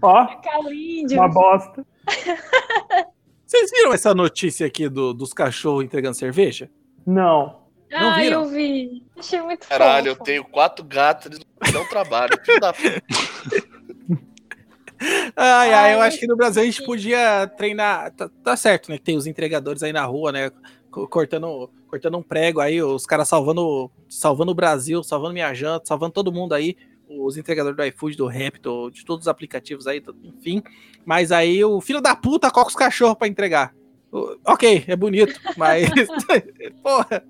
[0.03, 1.15] Ó, Ficar lindo.
[1.15, 1.85] uma bosta.
[3.47, 6.71] Vocês viram essa notícia aqui do- dos cachorros entregando cerveja?
[7.07, 7.64] Não.
[8.01, 8.43] Não ah, viram?
[8.45, 9.03] eu vi.
[9.19, 10.25] Achei muito Caralho, eu fofo.
[10.25, 12.39] tenho quatro gatos, eles não dão trabalho.
[12.45, 13.03] Filho da puta.
[15.37, 18.11] Ai, ai, eu acho que no Brasil a gente podia treinar.
[18.13, 18.97] Tá, tá certo, né?
[18.99, 20.51] Que tem os entregadores aí na rua, né?
[20.91, 25.87] co- Cortando, cortando um prego aí, os caras salvando, salvando o Brasil, salvando minha janta,
[25.87, 26.77] salvando todo mundo aí.
[27.09, 30.63] Os entregadores do iFood, do Raptor, de todos os aplicativos aí, enfim.
[31.05, 33.75] Mas aí o filho da puta coloca os cachorros pra entregar.
[34.11, 35.87] O- Ok, é bonito, mas.
[36.83, 37.23] Porra.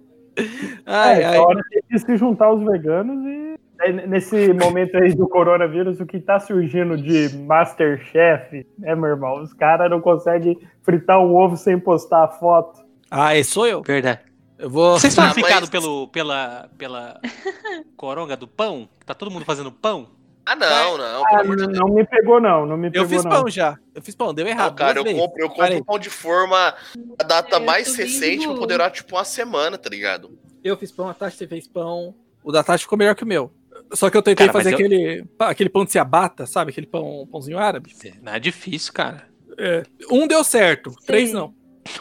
[0.87, 1.37] Ai, é, ai.
[1.37, 6.07] a hora de se juntar os veganos e é, nesse momento aí do coronavírus, o
[6.07, 9.43] que tá surgindo de Masterchef, né, meu irmão?
[9.43, 12.85] Os caras não conseguem fritar um ovo sem postar a foto.
[13.11, 13.83] Ah, esse sou eu.
[13.83, 14.21] Verdade.
[14.59, 14.93] Eu vou.
[14.99, 17.21] Vocês estão Ah, mas- pelo, pela, pela
[17.97, 18.89] coronga do pão?
[19.05, 20.07] Tá todo mundo fazendo pão?
[20.47, 22.67] Ah, não, não, Ah, não, não me pegou, não.
[22.67, 23.31] Não me Eu pegou, fiz não.
[23.31, 23.79] pão já.
[23.95, 24.71] Eu fiz pão, deu errado.
[24.71, 25.19] Não, cara, eu vezes.
[25.19, 25.79] compro, eu Parei.
[25.79, 26.75] compro pão de forma
[27.19, 30.39] a data Eu mais recente pra vendo- poder durar tipo uma semana, tá ligado?
[30.63, 32.15] Eu fiz pão, a Tati você fez pão.
[32.43, 33.51] O da Tati ficou melhor que o meu.
[33.93, 36.71] Só que eu tentei Cara, fazer eu- aquele, aquele pão de ciabatta, sabe?
[36.73, 37.95] Aquele pão, pãozinho árabe.
[38.23, 39.27] Não é difícil, cara.
[39.59, 39.83] É.
[40.11, 41.55] Um deu certo, três não.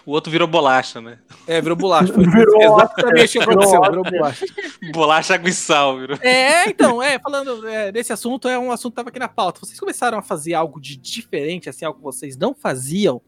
[0.05, 1.19] O outro virou bolacha, né?
[1.47, 2.11] É, virou bolacha.
[2.13, 4.45] Foi Virou exatamente o que aconteceu, virou bolacha.
[4.93, 6.17] Bolacha, água e sal, virou.
[6.21, 9.59] É, então, é, falando é, desse assunto, é um assunto que tava aqui na pauta.
[9.59, 13.21] Vocês começaram a fazer algo de diferente, assim, algo que vocês não faziam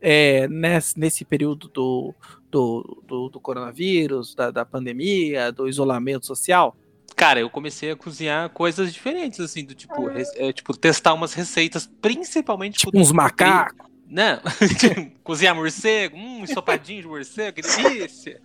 [0.00, 2.14] é, nesse, nesse período do,
[2.50, 6.76] do, do, do coronavírus, da, da pandemia, do isolamento social?
[7.14, 11.34] Cara, eu comecei a cozinhar coisas diferentes, assim, do tipo, res- é, tipo testar umas
[11.34, 13.91] receitas, principalmente Tipo uns macacos.
[14.12, 14.40] Não,
[15.24, 18.38] cozinhar morcego, hum, ensopadinho de morcego, que delícia.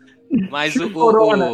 [0.49, 1.11] Mas o, o-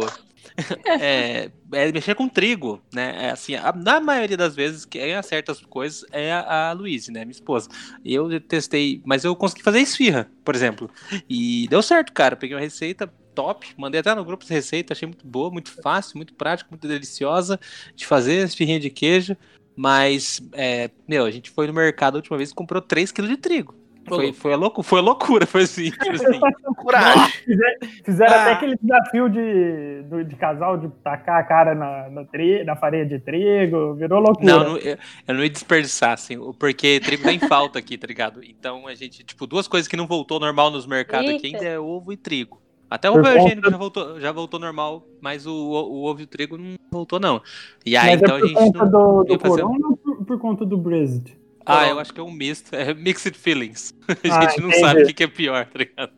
[1.00, 3.26] é, é mexer com trigo, né?
[3.26, 7.10] É assim, a- na maioria das vezes quem acerta as coisas é a, a Luíse,
[7.10, 7.24] né?
[7.24, 7.68] Minha esposa.
[8.04, 10.88] E eu testei, mas eu consegui fazer esfirra, por exemplo.
[11.28, 12.36] E deu certo, cara.
[12.36, 16.18] Peguei uma receita top, mandei até no grupo de receita, achei muito boa, muito fácil,
[16.18, 17.58] muito prática, muito deliciosa
[17.96, 19.36] de fazer, esfirrinha de queijo.
[19.74, 23.26] Mas, é, meu, a gente foi no mercado a última vez e comprou 3 kg
[23.26, 23.74] de trigo.
[24.06, 25.90] Foi, foi, a louco, foi a loucura, foi assim.
[25.90, 26.40] tipo assim.
[28.04, 28.42] Fizeram Ah.
[28.42, 33.06] até aquele desafio de, de casal de tacar a cara na, na, tri- na farinha
[33.06, 34.46] de trigo, virou loucura.
[34.46, 34.96] Não, não, eu,
[35.28, 38.40] eu não ia desperdiçar, assim, porque trigo tá em falta aqui, tá ligado?
[38.44, 41.58] Então a gente, tipo, duas coisas que não voltou normal nos mercados aqui Eita.
[41.58, 42.60] ainda é ovo e trigo.
[42.90, 46.04] Até o Por papel higiênico conta- já voltou, já voltou normal, mas o, o, o
[46.04, 47.40] ovo e o trigo não voltou, não.
[47.84, 48.58] E Mas aí, então é a por gente.
[48.58, 51.36] conta não- do, do fazer- corona ou por, por conta do Brexit?
[51.66, 53.94] Ah, eu acho que é um misto, é mixed feelings.
[54.30, 54.80] A Ah, gente não entendi.
[54.84, 56.12] sabe o que, é pior, tá ligado?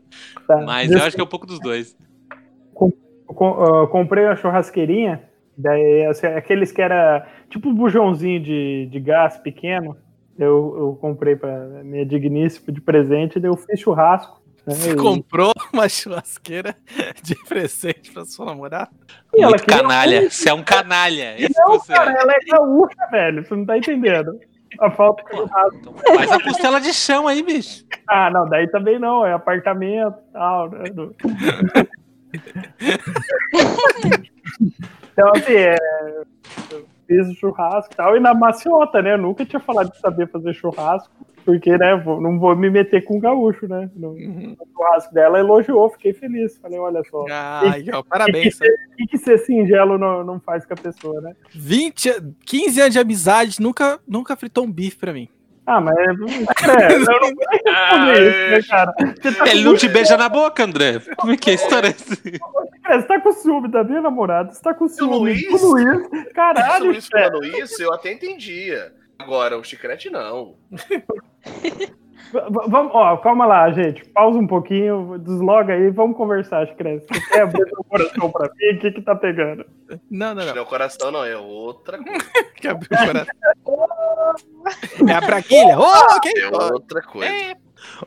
[0.46, 0.56] Tá.
[0.62, 1.96] Mas eu acho que é um pouco dos dois.
[2.74, 2.92] com-
[3.62, 5.22] ah, comprei a churrasqueirinha,
[5.56, 9.96] daí assim, aqueles que era tipo um bujãozinho de, de gás pequeno,
[10.38, 14.40] eu, eu comprei para minha digníssima de presente, daí eu fiz churrasco.
[14.66, 16.76] né, Você e- comprou uma churrasqueira
[17.22, 18.90] de presente pra sua namorada?
[19.35, 20.30] e Muito queria- canalha.
[20.30, 21.37] Você é um canalha.
[21.56, 22.22] Não, cara, é.
[22.22, 24.38] ela é gaúcha, velho, você não tá entendendo.
[24.81, 25.77] A falta de churrasco.
[25.79, 27.85] Então, faz a costela de chão aí, bicho.
[28.09, 30.71] Ah, não, daí também não, é apartamento e tal.
[30.71, 30.85] Né?
[35.12, 35.77] então, assim, é,
[37.09, 39.14] o churrasco e tal, e na maciota, né?
[39.14, 41.11] Eu nunca tinha falado de saber fazer churrasco,
[41.45, 43.88] porque, né, vou- não vou me meter com o gaúcho, né?
[43.95, 46.59] No, no churrasco dela, elogiou, fiquei feliz.
[46.59, 48.57] Falei, olha só, o Ai, ó, parabéns.
[48.57, 48.75] ser,
[49.09, 51.35] que, ser singelo não, não faz com a pessoa, né?
[51.55, 55.29] 20, a- 15 anos de amizade, nunca, nunca fritou um bife pra mim.
[55.66, 58.94] Ah, mas é, é, eu não vou responder isso, né, cara?
[59.20, 61.00] Você tá Ele não te beija na boca, André.
[61.16, 61.94] Como é que é a história?
[62.85, 65.61] Cara, você tá com ciúme da minha namorada, você tá com ciúme Luiz?
[65.61, 66.09] do Luiz.
[66.09, 67.33] Se o Caralho, Luiz velho.
[67.33, 68.92] falando isso, eu até entendia.
[69.18, 70.55] Agora, o chiclete não.
[72.33, 74.05] Vamos, ó, calma lá, gente.
[74.11, 77.07] Pausa um pouquinho, desloga aí, vamos conversar, Cresce.
[77.11, 78.77] Você quer abrir seu coração pra mim?
[78.77, 79.65] O que que tá pegando?
[80.11, 80.53] Não, não, não.
[80.53, 82.19] Não é o coração, não, é outra coisa.
[82.57, 83.35] Que abriu o coração.
[85.09, 85.79] É a braguilha.
[85.79, 86.33] Ô, ok.
[86.37, 87.57] É outra coisa.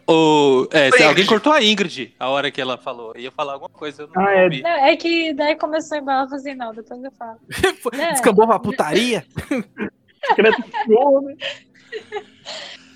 [0.08, 3.14] O, é, se alguém cortou a Ingrid a hora que ela falou.
[3.16, 4.44] Eu ia falar alguma coisa, eu não Ah, é.
[4.44, 4.62] ouvi.
[4.62, 7.38] Não, é que daí começou a embalar, eu falei assim, não, depois eu falo.
[7.94, 8.12] É.
[8.12, 9.24] Descambou pra putaria.
[10.36, 11.38] Cresce ciúme.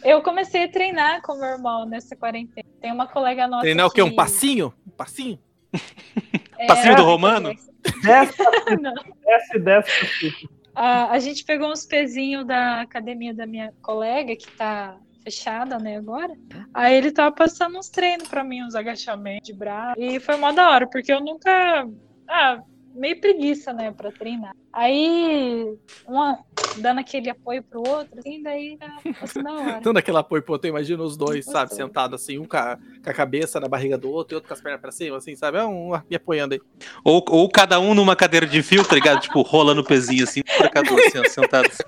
[0.04, 2.68] Eu comecei a treinar com meu irmão nessa quarentena.
[2.82, 4.02] Tem uma colega nossa Treinar o quê?
[4.02, 4.74] Um que- passinho?
[4.88, 5.40] Um passinho?
[6.60, 7.54] é, Passinho do Romano?
[8.04, 8.38] Desce,
[8.82, 8.94] Não.
[9.26, 10.50] desce, desce.
[10.76, 15.98] A, a gente pegou uns pezinhos da academia da minha colega, que tá fechada, né,
[15.98, 16.34] agora.
[16.74, 20.00] Aí ele tava passando uns treinos pra mim, uns agachamentos de braço.
[20.00, 21.88] E foi mó da hora, porque eu nunca.
[22.28, 22.60] Ah,
[22.94, 24.56] meio preguiça, né, pra treinar.
[24.72, 25.76] Aí,
[26.08, 26.40] uma
[26.78, 29.80] dando aquele apoio pro outro, assim, daí tá assim hora.
[29.82, 31.74] Dando aquele apoio pro outro, imagina os dois, sabe?
[31.74, 34.54] Sentados assim, um com a, com a cabeça na barriga do outro e outro com
[34.54, 35.60] as pernas pra cima, assim, sabe?
[35.60, 36.62] É um me apoiando aí.
[37.04, 39.22] Ou, ou cada um numa cadeira de fio, tá ligado?
[39.22, 41.70] Tipo, rolando o pezinho assim, pra cada um assim, sentado.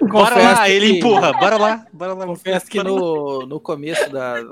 [0.00, 2.26] Bora Confesso lá, ele empurra, bora lá, bora lá.
[2.26, 4.42] Confesso que bora no, no começo da,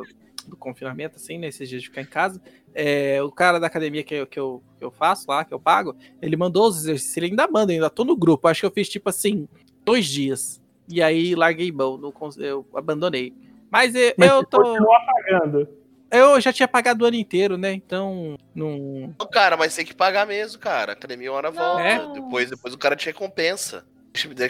[0.48, 2.40] do confinamento, assim, nesses dias de ficar em casa,
[2.74, 5.60] é, o cara da academia que eu, que, eu, que eu faço lá, que eu
[5.60, 8.48] pago, ele mandou os exercícios, ele ainda manda, ainda tô no grupo.
[8.48, 9.48] Acho que eu fiz, tipo assim,
[9.84, 10.60] dois dias.
[10.88, 13.34] E aí larguei mão, não eu abandonei.
[13.70, 14.62] Mas eu, Mas eu tô.
[14.62, 15.68] continua pagando.
[16.10, 17.72] Eu já tinha pagado o ano inteiro, né?
[17.72, 19.14] Então, não.
[19.30, 20.92] Cara, mas tem que pagar mesmo, cara.
[20.92, 21.82] Academia uma hora volta.
[21.82, 22.12] É?
[22.12, 23.84] Depois, depois o cara te recompensa.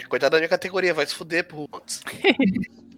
[0.07, 2.01] Coitado da minha categoria, vai se fuder, putz.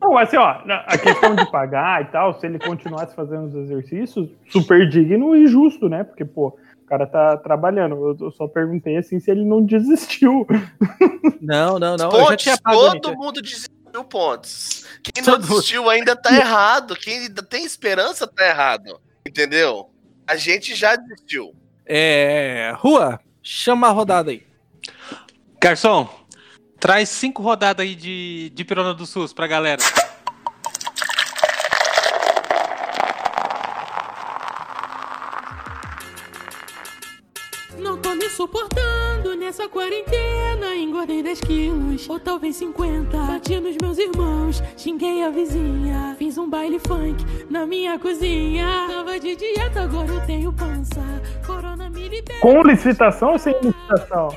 [0.00, 4.28] Não, assim, ó, a questão de pagar e tal, se ele continuasse fazendo os exercícios,
[4.48, 6.04] super digno e justo, né?
[6.04, 8.16] Porque, pô, O cara tá trabalhando.
[8.20, 10.46] Eu, só perguntei assim se ele não desistiu.
[11.40, 12.10] Não, não, não.
[12.10, 14.86] Eu já Pontes, tinha pago a todo mundo desistiu, Pontes.
[15.02, 16.94] Quem não Todo- desistiu ainda tá errado.
[16.94, 19.00] Quem ainda tem esperança tá errado.
[19.26, 19.90] Entendeu?
[20.26, 21.52] A gente já desistiu.
[21.84, 22.72] É.
[22.76, 24.42] Rua, chama a rodada aí.
[25.60, 26.08] Garçom,
[26.86, 29.82] traz cinco rodadas aí de, de pirona do SUS pra galera.
[37.76, 40.76] Não tô me suportando nessa quarentena.
[40.76, 43.18] Engordei 10 quilos, ou talvez 50.
[43.18, 43.95] Bati nos meus
[44.60, 46.14] irmãos, xinguei a vizinha.
[46.18, 48.86] Fiz um baile funk na minha cozinha.
[48.88, 51.00] Tava de dieta, agora eu tenho pança.
[51.46, 52.40] Corona me libera.
[52.40, 54.28] Com licitação ou sem licitação?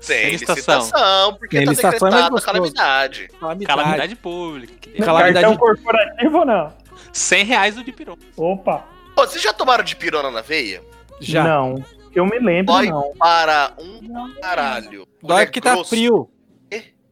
[0.00, 0.78] Sem licitação.
[0.80, 2.46] licitação, porque Sem tá licitação é decretada a gostoso.
[2.52, 3.28] calamidade.
[3.40, 3.66] Calamidade.
[3.80, 4.74] Calamidade pública.
[4.90, 5.04] Deus.
[5.04, 6.72] Calamidade- Cartão corporativo ou não?
[7.12, 8.18] 100 reais o de pirona.
[8.36, 8.84] Opa,
[9.14, 10.82] Pô, vocês já tomaram de pirona na veia?
[11.20, 11.44] Já.
[11.44, 11.84] não.
[12.12, 13.12] Eu me lembro, Dói não.
[13.18, 14.32] para um Não.
[14.40, 15.06] caralho.
[15.22, 15.90] Dói É porque tá grosso.
[15.90, 16.28] frio.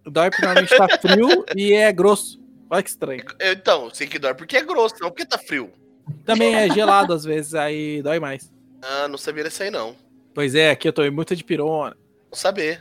[0.04, 2.40] Dói porque normalmente tá frio e é grosso.
[2.68, 3.24] Olha que estranho.
[3.40, 5.70] Então, sei que dói porque é grosso, não porque tá frio.
[6.24, 8.50] Também é gelado às vezes, aí dói mais.
[8.82, 9.94] Ah, não sabia dessa aí, não.
[10.34, 11.96] Pois é, aqui eu tô muito de pirona.
[12.30, 12.80] Não saber.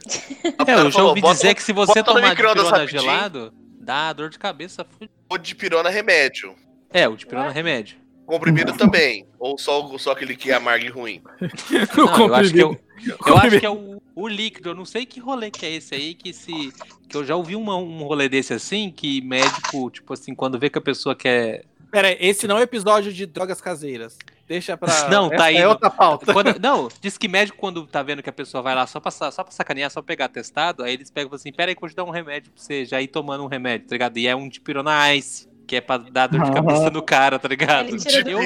[0.66, 3.02] É, eu já ouvi dizer que se você bota tomar de micro-ondas pirona rapidinho.
[3.02, 4.86] gelado, dá dor de cabeça.
[5.30, 6.56] O de pirona é remédio.
[6.90, 7.98] É, o de pirona é remédio.
[8.26, 9.26] Comprimido também.
[9.40, 11.22] Ou só, só aquele que é amargo e ruim.
[11.98, 12.80] Não, eu acho que, eu,
[13.28, 14.70] eu acho que é o, o líquido.
[14.70, 16.72] Eu não sei que rolê que é esse aí, que se.
[17.10, 20.70] Que eu já ouvi uma- um rolê desse assim, que médico, tipo assim, quando vê
[20.70, 21.66] que a pessoa quer.
[21.92, 24.18] Pera aí, esse não é episódio de drogas caseiras.
[24.48, 24.92] Deixa pra.
[25.10, 26.32] Não, tá essa aí É outra pauta.
[26.34, 29.12] Quando- não, diz que médico, quando tá vendo que a pessoa vai lá só pra,
[29.12, 31.90] só pra sacanear, só pegar testado, aí eles pegam assim: pera aí que eu vou
[31.90, 34.18] te dar um remédio pra você já ir tomando um remédio, tá ligado?
[34.18, 37.40] E é um de pirona ice, que é pra dar dor de cabeça no cara,
[37.40, 37.88] tá ligado?
[37.88, 38.40] Ele tira do Eu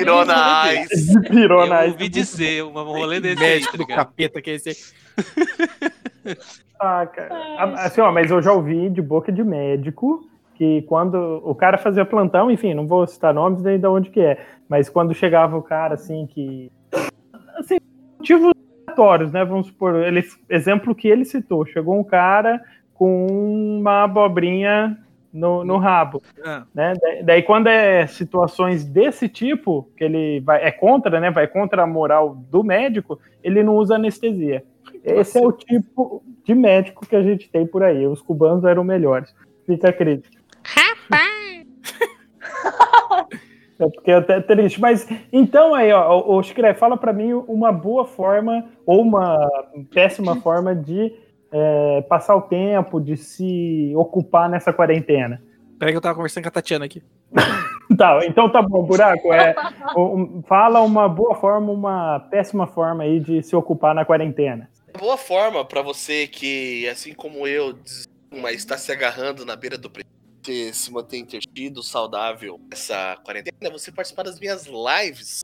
[1.89, 3.97] ouvi dizer um rolê desse aí, Médico tá do ligado?
[3.97, 4.93] capeta que é esse.
[6.79, 7.33] Ah, cara.
[7.85, 12.05] Assim, ó, mas eu já ouvi de boca de médico que quando o cara fazia
[12.05, 15.63] plantão, enfim, não vou citar nomes nem de onde que é, mas quando chegava o
[15.63, 16.71] cara, assim, que.
[17.57, 17.77] Assim,
[18.19, 18.51] motivos
[18.85, 19.43] aleatórios, né?
[19.45, 22.61] Vamos supor, ele, exemplo que ele citou: chegou um cara
[22.93, 23.25] com
[23.79, 24.97] uma abobrinha
[25.35, 26.23] no, no rabo.
[26.43, 26.93] Ah, né?
[26.93, 31.29] Da- Daí, quando é situações desse tipo, que ele vai, é contra, né?
[31.29, 34.63] Vai contra a moral do médico, ele não usa anestesia.
[35.03, 38.07] Esse é o tipo de médico que a gente tem por aí.
[38.07, 39.35] Os cubanos eram melhores.
[39.65, 40.37] Fica a crítica.
[43.77, 44.79] É porque é até triste.
[44.79, 49.37] Mas então aí, ó, o Chicré, fala pra mim uma boa forma ou uma
[49.93, 51.13] péssima forma de
[51.51, 55.41] é, passar o tempo, de se ocupar nessa quarentena.
[55.79, 57.01] peraí que eu tava conversando com a Tatiana aqui.
[57.99, 59.31] Tá, então tá bom, buraco.
[59.31, 59.53] É,
[59.95, 64.67] um- fala uma boa forma, uma péssima forma aí de se ocupar na quarentena.
[64.97, 67.77] Boa forma pra você que, assim como eu,
[68.41, 73.69] mas está se agarrando na beira do precipício, se manter entretido, saudável essa quarentena, é
[73.69, 75.43] você participar das minhas lives.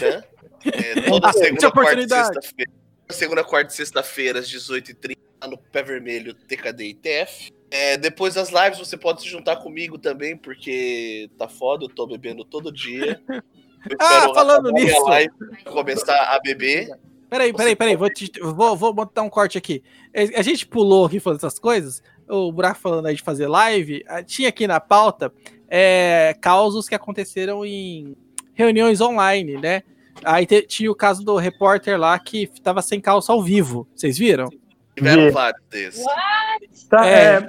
[0.00, 0.22] Né?
[0.66, 2.72] É, toda Essa segunda, quarta e sexta-feira.
[3.10, 7.52] Segunda, quarta e sexta-feira, às 18h30, lá no Pé Vermelho TKD ITF.
[7.70, 12.06] É, depois das lives, você pode se juntar comigo também, porque tá foda, eu tô
[12.06, 13.20] bebendo todo dia.
[14.00, 15.00] Ah, falando nisso.
[15.04, 15.32] live
[15.70, 16.88] começar a beber.
[17.30, 19.80] Peraí, peraí, peraí, vou, te- vou, vou botar um corte aqui.
[20.12, 24.02] É, A gente pulou aqui falando essas coisas, o Buraco falando aí de fazer live,
[24.08, 25.32] ah, tinha aqui na pauta
[25.68, 28.16] é, causos que aconteceram em
[28.54, 29.84] reuniões online, né?
[30.24, 34.16] Aí te- tinha o caso do repórter lá que tava sem calça ao vivo, vocês
[34.18, 34.48] viram?
[34.96, 35.30] Tiveram Vi.
[35.30, 36.04] vários desses.
[36.88, 37.34] Tá, É.
[37.36, 37.46] é,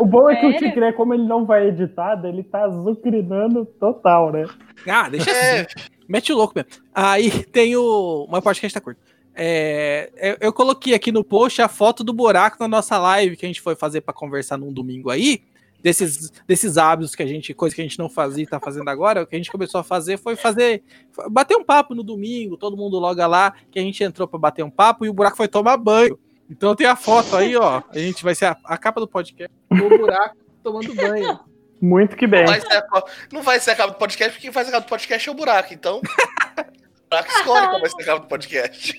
[0.00, 0.58] o bom é que o?
[0.58, 4.46] Chicré, como ele não vai editar, ele tá zucrinando total, né?
[4.88, 5.66] Ah, deixa É, assim.
[6.08, 6.70] Mete o louco mesmo.
[6.94, 8.24] Aí tem o.
[8.28, 9.00] Uma parte que a gente tá curto.
[9.40, 13.46] É, eu, eu coloquei aqui no post a foto do buraco na nossa live que
[13.46, 15.42] a gente foi fazer pra conversar num domingo aí.
[15.82, 18.88] Desses, desses hábitos que a gente, coisa que a gente não fazia e tá fazendo
[18.88, 20.82] agora, o que a gente começou a fazer foi fazer,
[21.30, 24.64] bater um papo no domingo, todo mundo loga lá, que a gente entrou pra bater
[24.64, 26.18] um papo e o buraco foi tomar banho.
[26.50, 27.82] Então tem a foto aí, ó.
[27.90, 31.38] A gente vai ser a, a capa do podcast, o buraco tomando banho.
[31.80, 32.40] Muito que bem.
[32.44, 34.72] não vai, ser a, não vai ser a capa do podcast, porque quem faz a
[34.72, 35.98] capa do podcast é o buraco, então.
[35.98, 38.98] O buraco escolhe qual vai ser a capa do podcast.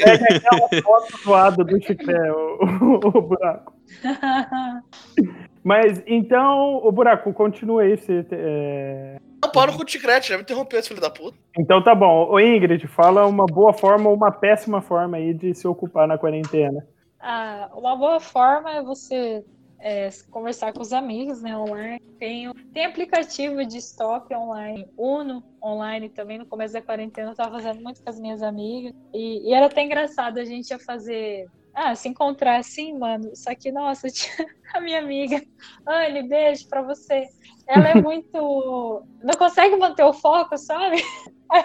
[0.00, 3.74] É aquela foto zoada do Chicré, o, o- o buraco.
[5.62, 7.96] Mas então, o buraco, continua aí.
[7.96, 11.36] Se, é, Não, pau no cu de chiclete, já me interrompeu esse filho da puta.
[11.58, 12.28] Então tá bom.
[12.30, 16.18] Ô Ingrid, fala uma boa forma ou uma péssima forma aí de se ocupar na
[16.18, 16.86] quarentena.
[17.20, 19.44] Ah, uma boa forma é você
[19.80, 22.00] é, conversar com os amigos, né, online.
[22.18, 26.38] Tem, tem aplicativo de stop online, Uno online também.
[26.38, 28.92] No começo da quarentena eu tava fazendo muito com as minhas amigas.
[29.12, 31.46] E, e era até engraçado, a gente ia fazer
[31.78, 33.30] ah, se encontrar assim, mano.
[33.34, 34.06] Só que, nossa,
[34.74, 35.42] a minha amiga.
[35.86, 37.28] Anne, beijo pra você.
[37.66, 39.04] Ela é muito.
[39.22, 41.02] Não consegue manter o foco, sabe?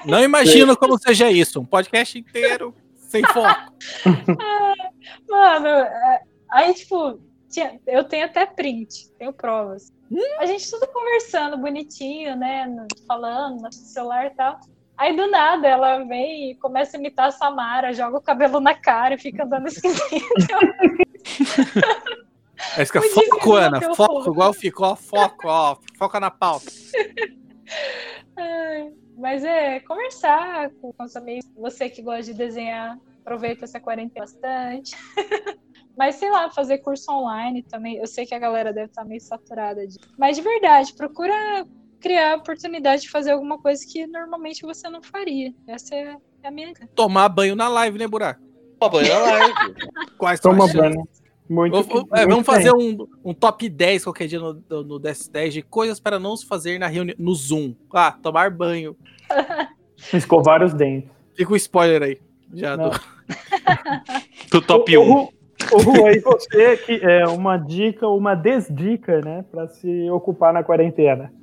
[0.05, 1.59] Não imagino como seja isso.
[1.59, 3.73] Um podcast inteiro sem foco.
[5.29, 9.91] Mano, é, aí, tipo, tinha- eu tenho até print, tenho provas.
[10.39, 12.67] A gente tudo conversando bonitinho, né?
[13.07, 14.59] Falando no celular e tal.
[14.97, 18.75] Aí do nada ela vem e começa a imitar a Samara, joga o cabelo na
[18.75, 20.03] cara e fica andando esquisito.
[22.77, 23.81] Aí fica Muito foco, difícil Ana.
[23.81, 24.31] Foco, foco.
[24.31, 25.77] igual ficou, ó, foco, ó.
[25.97, 26.65] Foca na pauta.
[28.37, 31.49] Ai, Mas é conversar com os amigos.
[31.57, 34.95] Você que gosta de desenhar, aproveita essa quarentena bastante.
[35.97, 37.97] Mas sei lá, fazer curso online também.
[37.97, 39.97] Eu sei que a galera deve estar meio saturada de.
[40.17, 41.65] Mas de verdade, procura
[42.03, 45.53] criar a oportunidade de fazer alguma coisa que normalmente você não faria.
[45.67, 46.87] Essa é a minha dica.
[46.93, 48.41] Tomar banho na live, né, Buraco?
[48.79, 49.53] Toma banho na live.
[50.19, 51.07] Quais são Toma banho.
[51.49, 54.99] Muito, Vou- vou- é, vamos fazer um, um top 10 qualquer dia no, no, no
[54.99, 57.73] DS10 de coisas para não se fazer na reunião no Zoom.
[57.93, 58.95] Ah, tomar banho.
[60.13, 61.09] Escovar os dentes.
[61.35, 62.17] Fica o spoiler aí.
[62.53, 62.91] Já do-
[64.51, 65.29] Do top O- 1.
[66.01, 71.33] o aí você que é uma dica, uma desdica, né, para se ocupar na quarentena.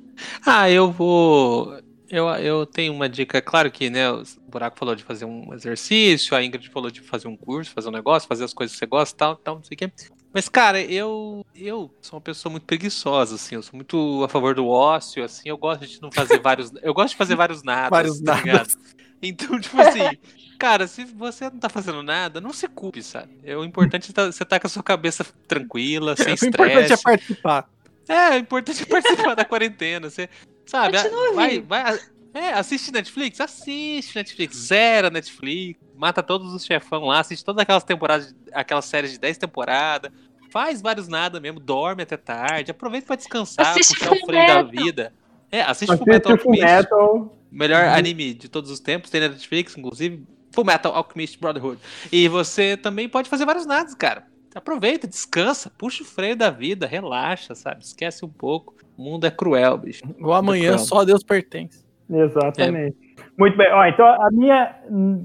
[0.45, 1.79] Ah, eu vou.
[2.09, 4.11] Eu, eu tenho uma dica, claro que, né?
[4.11, 7.87] O Buraco falou de fazer um exercício, a Ingrid falou de fazer um curso, fazer
[7.87, 9.91] um negócio, fazer as coisas que você gosta e tal, tal, não sei o quê.
[10.33, 14.53] Mas, cara, eu, eu sou uma pessoa muito preguiçosa, assim, eu sou muito a favor
[14.53, 16.71] do ócio, assim, eu gosto de não fazer vários.
[16.83, 18.69] Eu gosto de fazer vários nadas, Vários tá ligado?
[19.23, 20.17] Então, tipo assim,
[20.57, 23.29] cara, se você não tá fazendo nada, não se culpe, sabe?
[23.43, 26.77] É, o importante é tá- você tá com a sua cabeça tranquila, sem o importante
[26.77, 27.03] é estresse.
[27.03, 27.69] participar.
[28.11, 30.09] É, o importante é participar da quarentena.
[30.09, 30.29] Você,
[30.65, 31.99] sabe, Continua vai, vai,
[32.33, 33.39] é, assiste Netflix?
[33.41, 39.11] Assiste Netflix, zera Netflix, mata todos os chefão lá, assiste todas aquelas temporadas, aquelas séries
[39.11, 40.11] de 10 temporadas,
[40.49, 44.63] faz vários nada mesmo, dorme até tarde, aproveita pra descansar, Assiste puxar o freio da
[44.63, 45.13] vida.
[45.51, 47.37] É, assiste Full Assiste Metal Full Alchemist, Metal.
[47.51, 47.93] melhor Uhum.
[47.93, 51.81] anime de todos os tempos, tem na Netflix, inclusive, Full Metal Alchemist Brotherhood.
[52.09, 54.30] E você também pode fazer vários nadas, cara.
[54.53, 57.83] Aproveita, descansa, puxa o freio da vida, relaxa, sabe?
[57.83, 58.75] Esquece um pouco.
[58.97, 60.03] O mundo é cruel, bicho.
[60.19, 60.87] O amanhã Tranquilo.
[60.87, 61.85] só a Deus pertence.
[62.09, 62.97] Exatamente.
[63.37, 63.71] Muito bem.
[63.71, 64.75] Ó, então a minha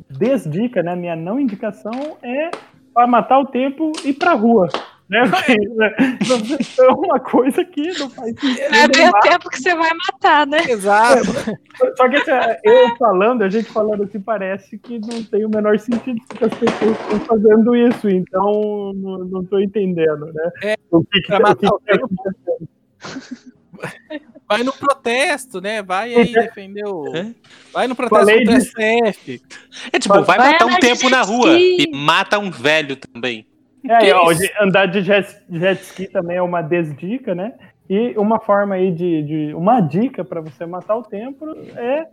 [0.09, 2.51] desdica, né, minha não indicação é
[2.95, 4.69] para matar o tempo e ir pra rua.
[5.09, 5.23] Né?
[6.79, 8.75] É uma coisa que não faz sentido.
[8.75, 10.59] É bem o tempo que você vai matar, né?
[10.69, 11.25] Exato.
[11.97, 15.79] Só que assim, eu falando, a gente falando assim, parece que não tem o menor
[15.79, 20.51] sentido porque as pessoas estão fazendo isso, então não, tô entendendo, né?
[20.63, 22.09] É, o que, que, que matar que o tá tempo.
[24.49, 25.83] Vai no protesto, né?
[25.83, 27.15] Vai aí defender o.
[27.17, 27.35] É.
[27.73, 28.61] Vai no protesto Falei contra.
[28.61, 29.43] STF.
[29.93, 33.45] É tipo, vai, Vai matar um tempo na rua e mata um velho também.
[33.91, 37.53] É, e, de- andar de jet, jet ski também é uma desdica, né?
[37.89, 42.05] E uma forma aí de, de uma dica para você matar o tempo é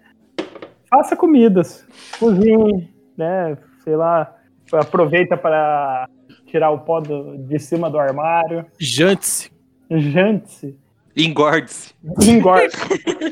[0.90, 1.88] faça comidas,
[2.20, 3.58] cozinhe, né?
[3.84, 4.36] Sei lá,
[4.72, 6.08] aproveita para
[6.46, 9.50] tirar o pó do- de cima do armário, Jante-se.
[9.90, 10.78] jante-se,
[11.18, 12.76] Engorde-se, engorde.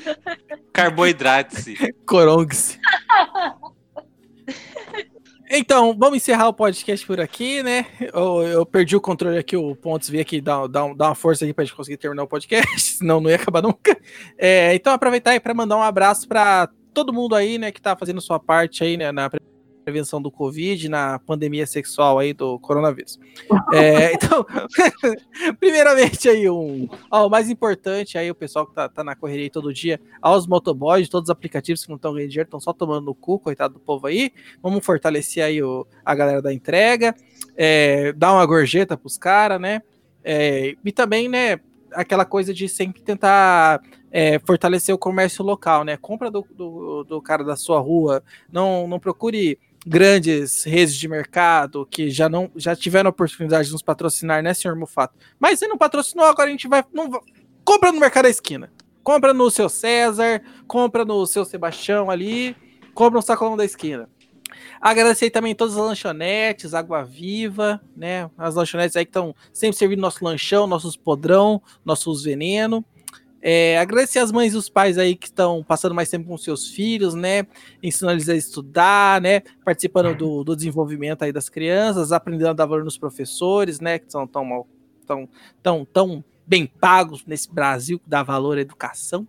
[0.73, 1.93] carboidrate-se.
[2.07, 2.79] Corongue-se.
[5.53, 7.85] Então, vamos encerrar o podcast por aqui, né?
[8.13, 11.43] Eu, eu perdi o controle aqui, o Pontes veio aqui dar, dar, dar uma força
[11.43, 13.99] aqui pra gente conseguir terminar o podcast, senão não ia acabar nunca.
[14.37, 17.97] É, então, aproveitar aí para mandar um abraço para todo mundo aí, né, que tá
[17.97, 19.29] fazendo sua parte aí, né, na
[19.83, 23.19] prevenção do Covid, na pandemia sexual aí do coronavírus.
[23.73, 24.45] É, então,
[25.59, 29.49] primeiramente aí, um, ó, o mais importante aí, o pessoal que tá, tá na correria
[29.49, 33.05] todo dia, aos motoboys, todos os aplicativos que não estão ganhando dinheiro, estão só tomando
[33.05, 34.33] no cu, coitado do povo aí.
[34.61, 37.15] Vamos fortalecer aí o, a galera da entrega,
[37.55, 39.81] é, dar uma gorjeta pros caras, né?
[40.23, 41.59] É, e também, né,
[41.93, 45.97] aquela coisa de sempre tentar é, fortalecer o comércio local, né?
[45.97, 51.85] Compra do, do, do cara da sua rua, não, não procure grandes redes de mercado
[51.85, 55.17] que já não já tiveram a oportunidade de nos patrocinar, né, senhor Mufato?
[55.39, 56.83] Mas se não patrocinou, agora a gente vai.
[56.93, 57.09] Não,
[57.63, 58.71] compra no Mercado da Esquina.
[59.03, 62.55] Compra no seu César, compra no seu Sebastião ali,
[62.93, 64.07] compra no sacolão da esquina.
[64.79, 68.29] Agradecer também todas as lanchonetes, Água Viva, né?
[68.37, 72.85] As lanchonetes aí que estão sempre servindo nosso lanchão, nossos podrão, nossos veneno.
[73.41, 76.69] É, agradecer as mães e os pais aí que estão passando mais tempo com seus
[76.69, 77.47] filhos, né?
[77.81, 79.41] Ensinando eles a estudar, né?
[79.65, 83.97] Participando do, do desenvolvimento aí das crianças, aprendendo a dar valor nos professores, né?
[83.97, 84.67] Que estão tão mal
[85.05, 85.27] tão,
[85.61, 89.27] tão, tão bem pagos nesse Brasil que dá valor à educação.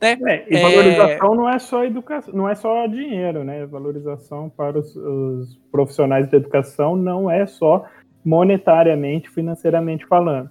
[0.00, 0.16] Né?
[0.26, 3.66] É, e valorização não é só educação, não é só dinheiro, né?
[3.66, 7.84] Valorização para os, os profissionais da educação não é só
[8.24, 10.50] monetariamente, financeiramente falando.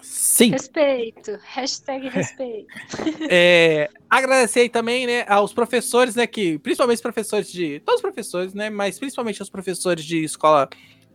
[0.00, 0.50] Sim.
[0.50, 1.38] Respeito.
[1.42, 2.68] Hashtag respeito.
[3.30, 8.02] É, agradecer aí também, né, aos professores, né, que, principalmente os professores de, todos os
[8.02, 10.68] professores, né, mas principalmente os professores de escola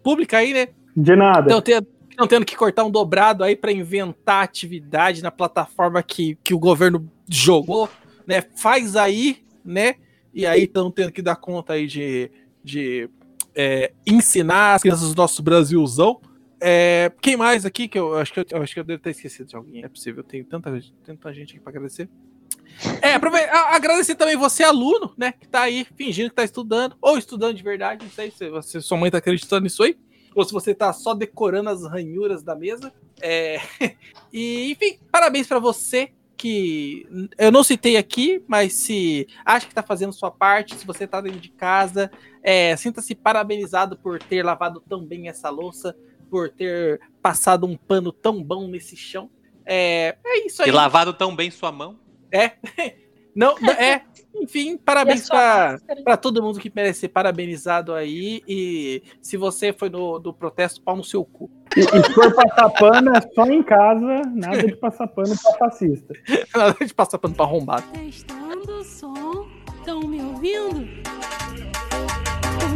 [0.04, 1.42] pública aí, né, De nada.
[1.42, 6.38] estão tendo, tão tendo que cortar um dobrado aí para inventar atividade na plataforma que,
[6.44, 7.90] que o governo jogou,
[8.28, 9.96] né, faz aí, né,
[10.34, 12.30] e aí estão tendo que dar conta aí de,
[12.64, 13.10] de
[13.56, 16.20] é, ensinar as crianças do nosso Brasilzão.
[16.66, 19.10] É, quem mais aqui que eu acho que eu, eu acho que eu devo ter
[19.10, 19.84] esquecido de alguém?
[19.84, 20.72] É possível, tem tanta,
[21.04, 22.08] tanta gente aqui para agradecer.
[23.02, 23.16] É,
[23.76, 27.62] agradecer também você, aluno, né, que tá aí fingindo que tá estudando, ou estudando de
[27.62, 29.98] verdade, não sei se você, sua mãe tá acreditando nisso aí,
[30.34, 32.94] ou se você tá só decorando as ranhuras da mesa.
[33.22, 33.60] É,
[34.32, 37.06] e, enfim, parabéns para você que
[37.38, 41.20] eu não citei aqui, mas se acha que tá fazendo sua parte, se você tá
[41.20, 42.10] dentro de casa,
[42.42, 45.94] é, sinta-se parabenizado por ter lavado tão bem essa louça,
[46.34, 49.30] por ter passado um pano tão bom nesse chão.
[49.64, 50.70] É, é isso aí.
[50.70, 52.00] E lavado tão bem sua mão.
[52.32, 52.54] É.
[53.36, 54.02] Não, é.
[54.36, 56.04] Enfim, parabéns a sua pra, máscara?
[56.04, 58.42] pra todo mundo que merece ser parabenizado aí.
[58.48, 61.52] E se você foi no do protesto, pau no seu cu.
[61.78, 65.58] E, e se for passar pano, é só em casa, nada de passar pano pra
[65.60, 66.16] fascista.
[66.56, 67.84] Nada de passar pano pra arrombado.
[67.94, 71.13] Testando o som, estão me ouvindo?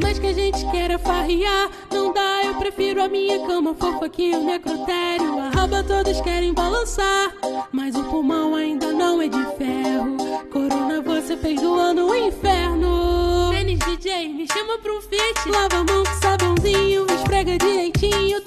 [0.02, 4.36] Mais que a gente queira farrear, não dá, eu prefiro a minha cama fofa que
[4.36, 5.40] o necrotério.
[5.40, 7.34] A raba todos querem balançar,
[7.72, 10.18] mas o pulmão ainda não é de ferro.
[10.52, 13.52] Corona você fez do ano um inferno.
[13.52, 15.50] Tênis DJ, me chama pra um feat.
[15.50, 18.47] Lava a mão com sabãozinho, esfrega direitinho.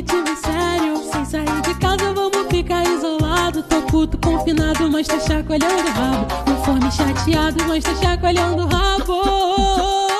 [0.00, 1.12] Objetivo.
[1.12, 3.62] Sem sair de casa, vamos ficar isolado.
[3.62, 6.50] Tô puto, confinado, mas tá chacoalhando o rabo.
[6.50, 10.19] No fone chateado, mas tá chacoalhando o rabo.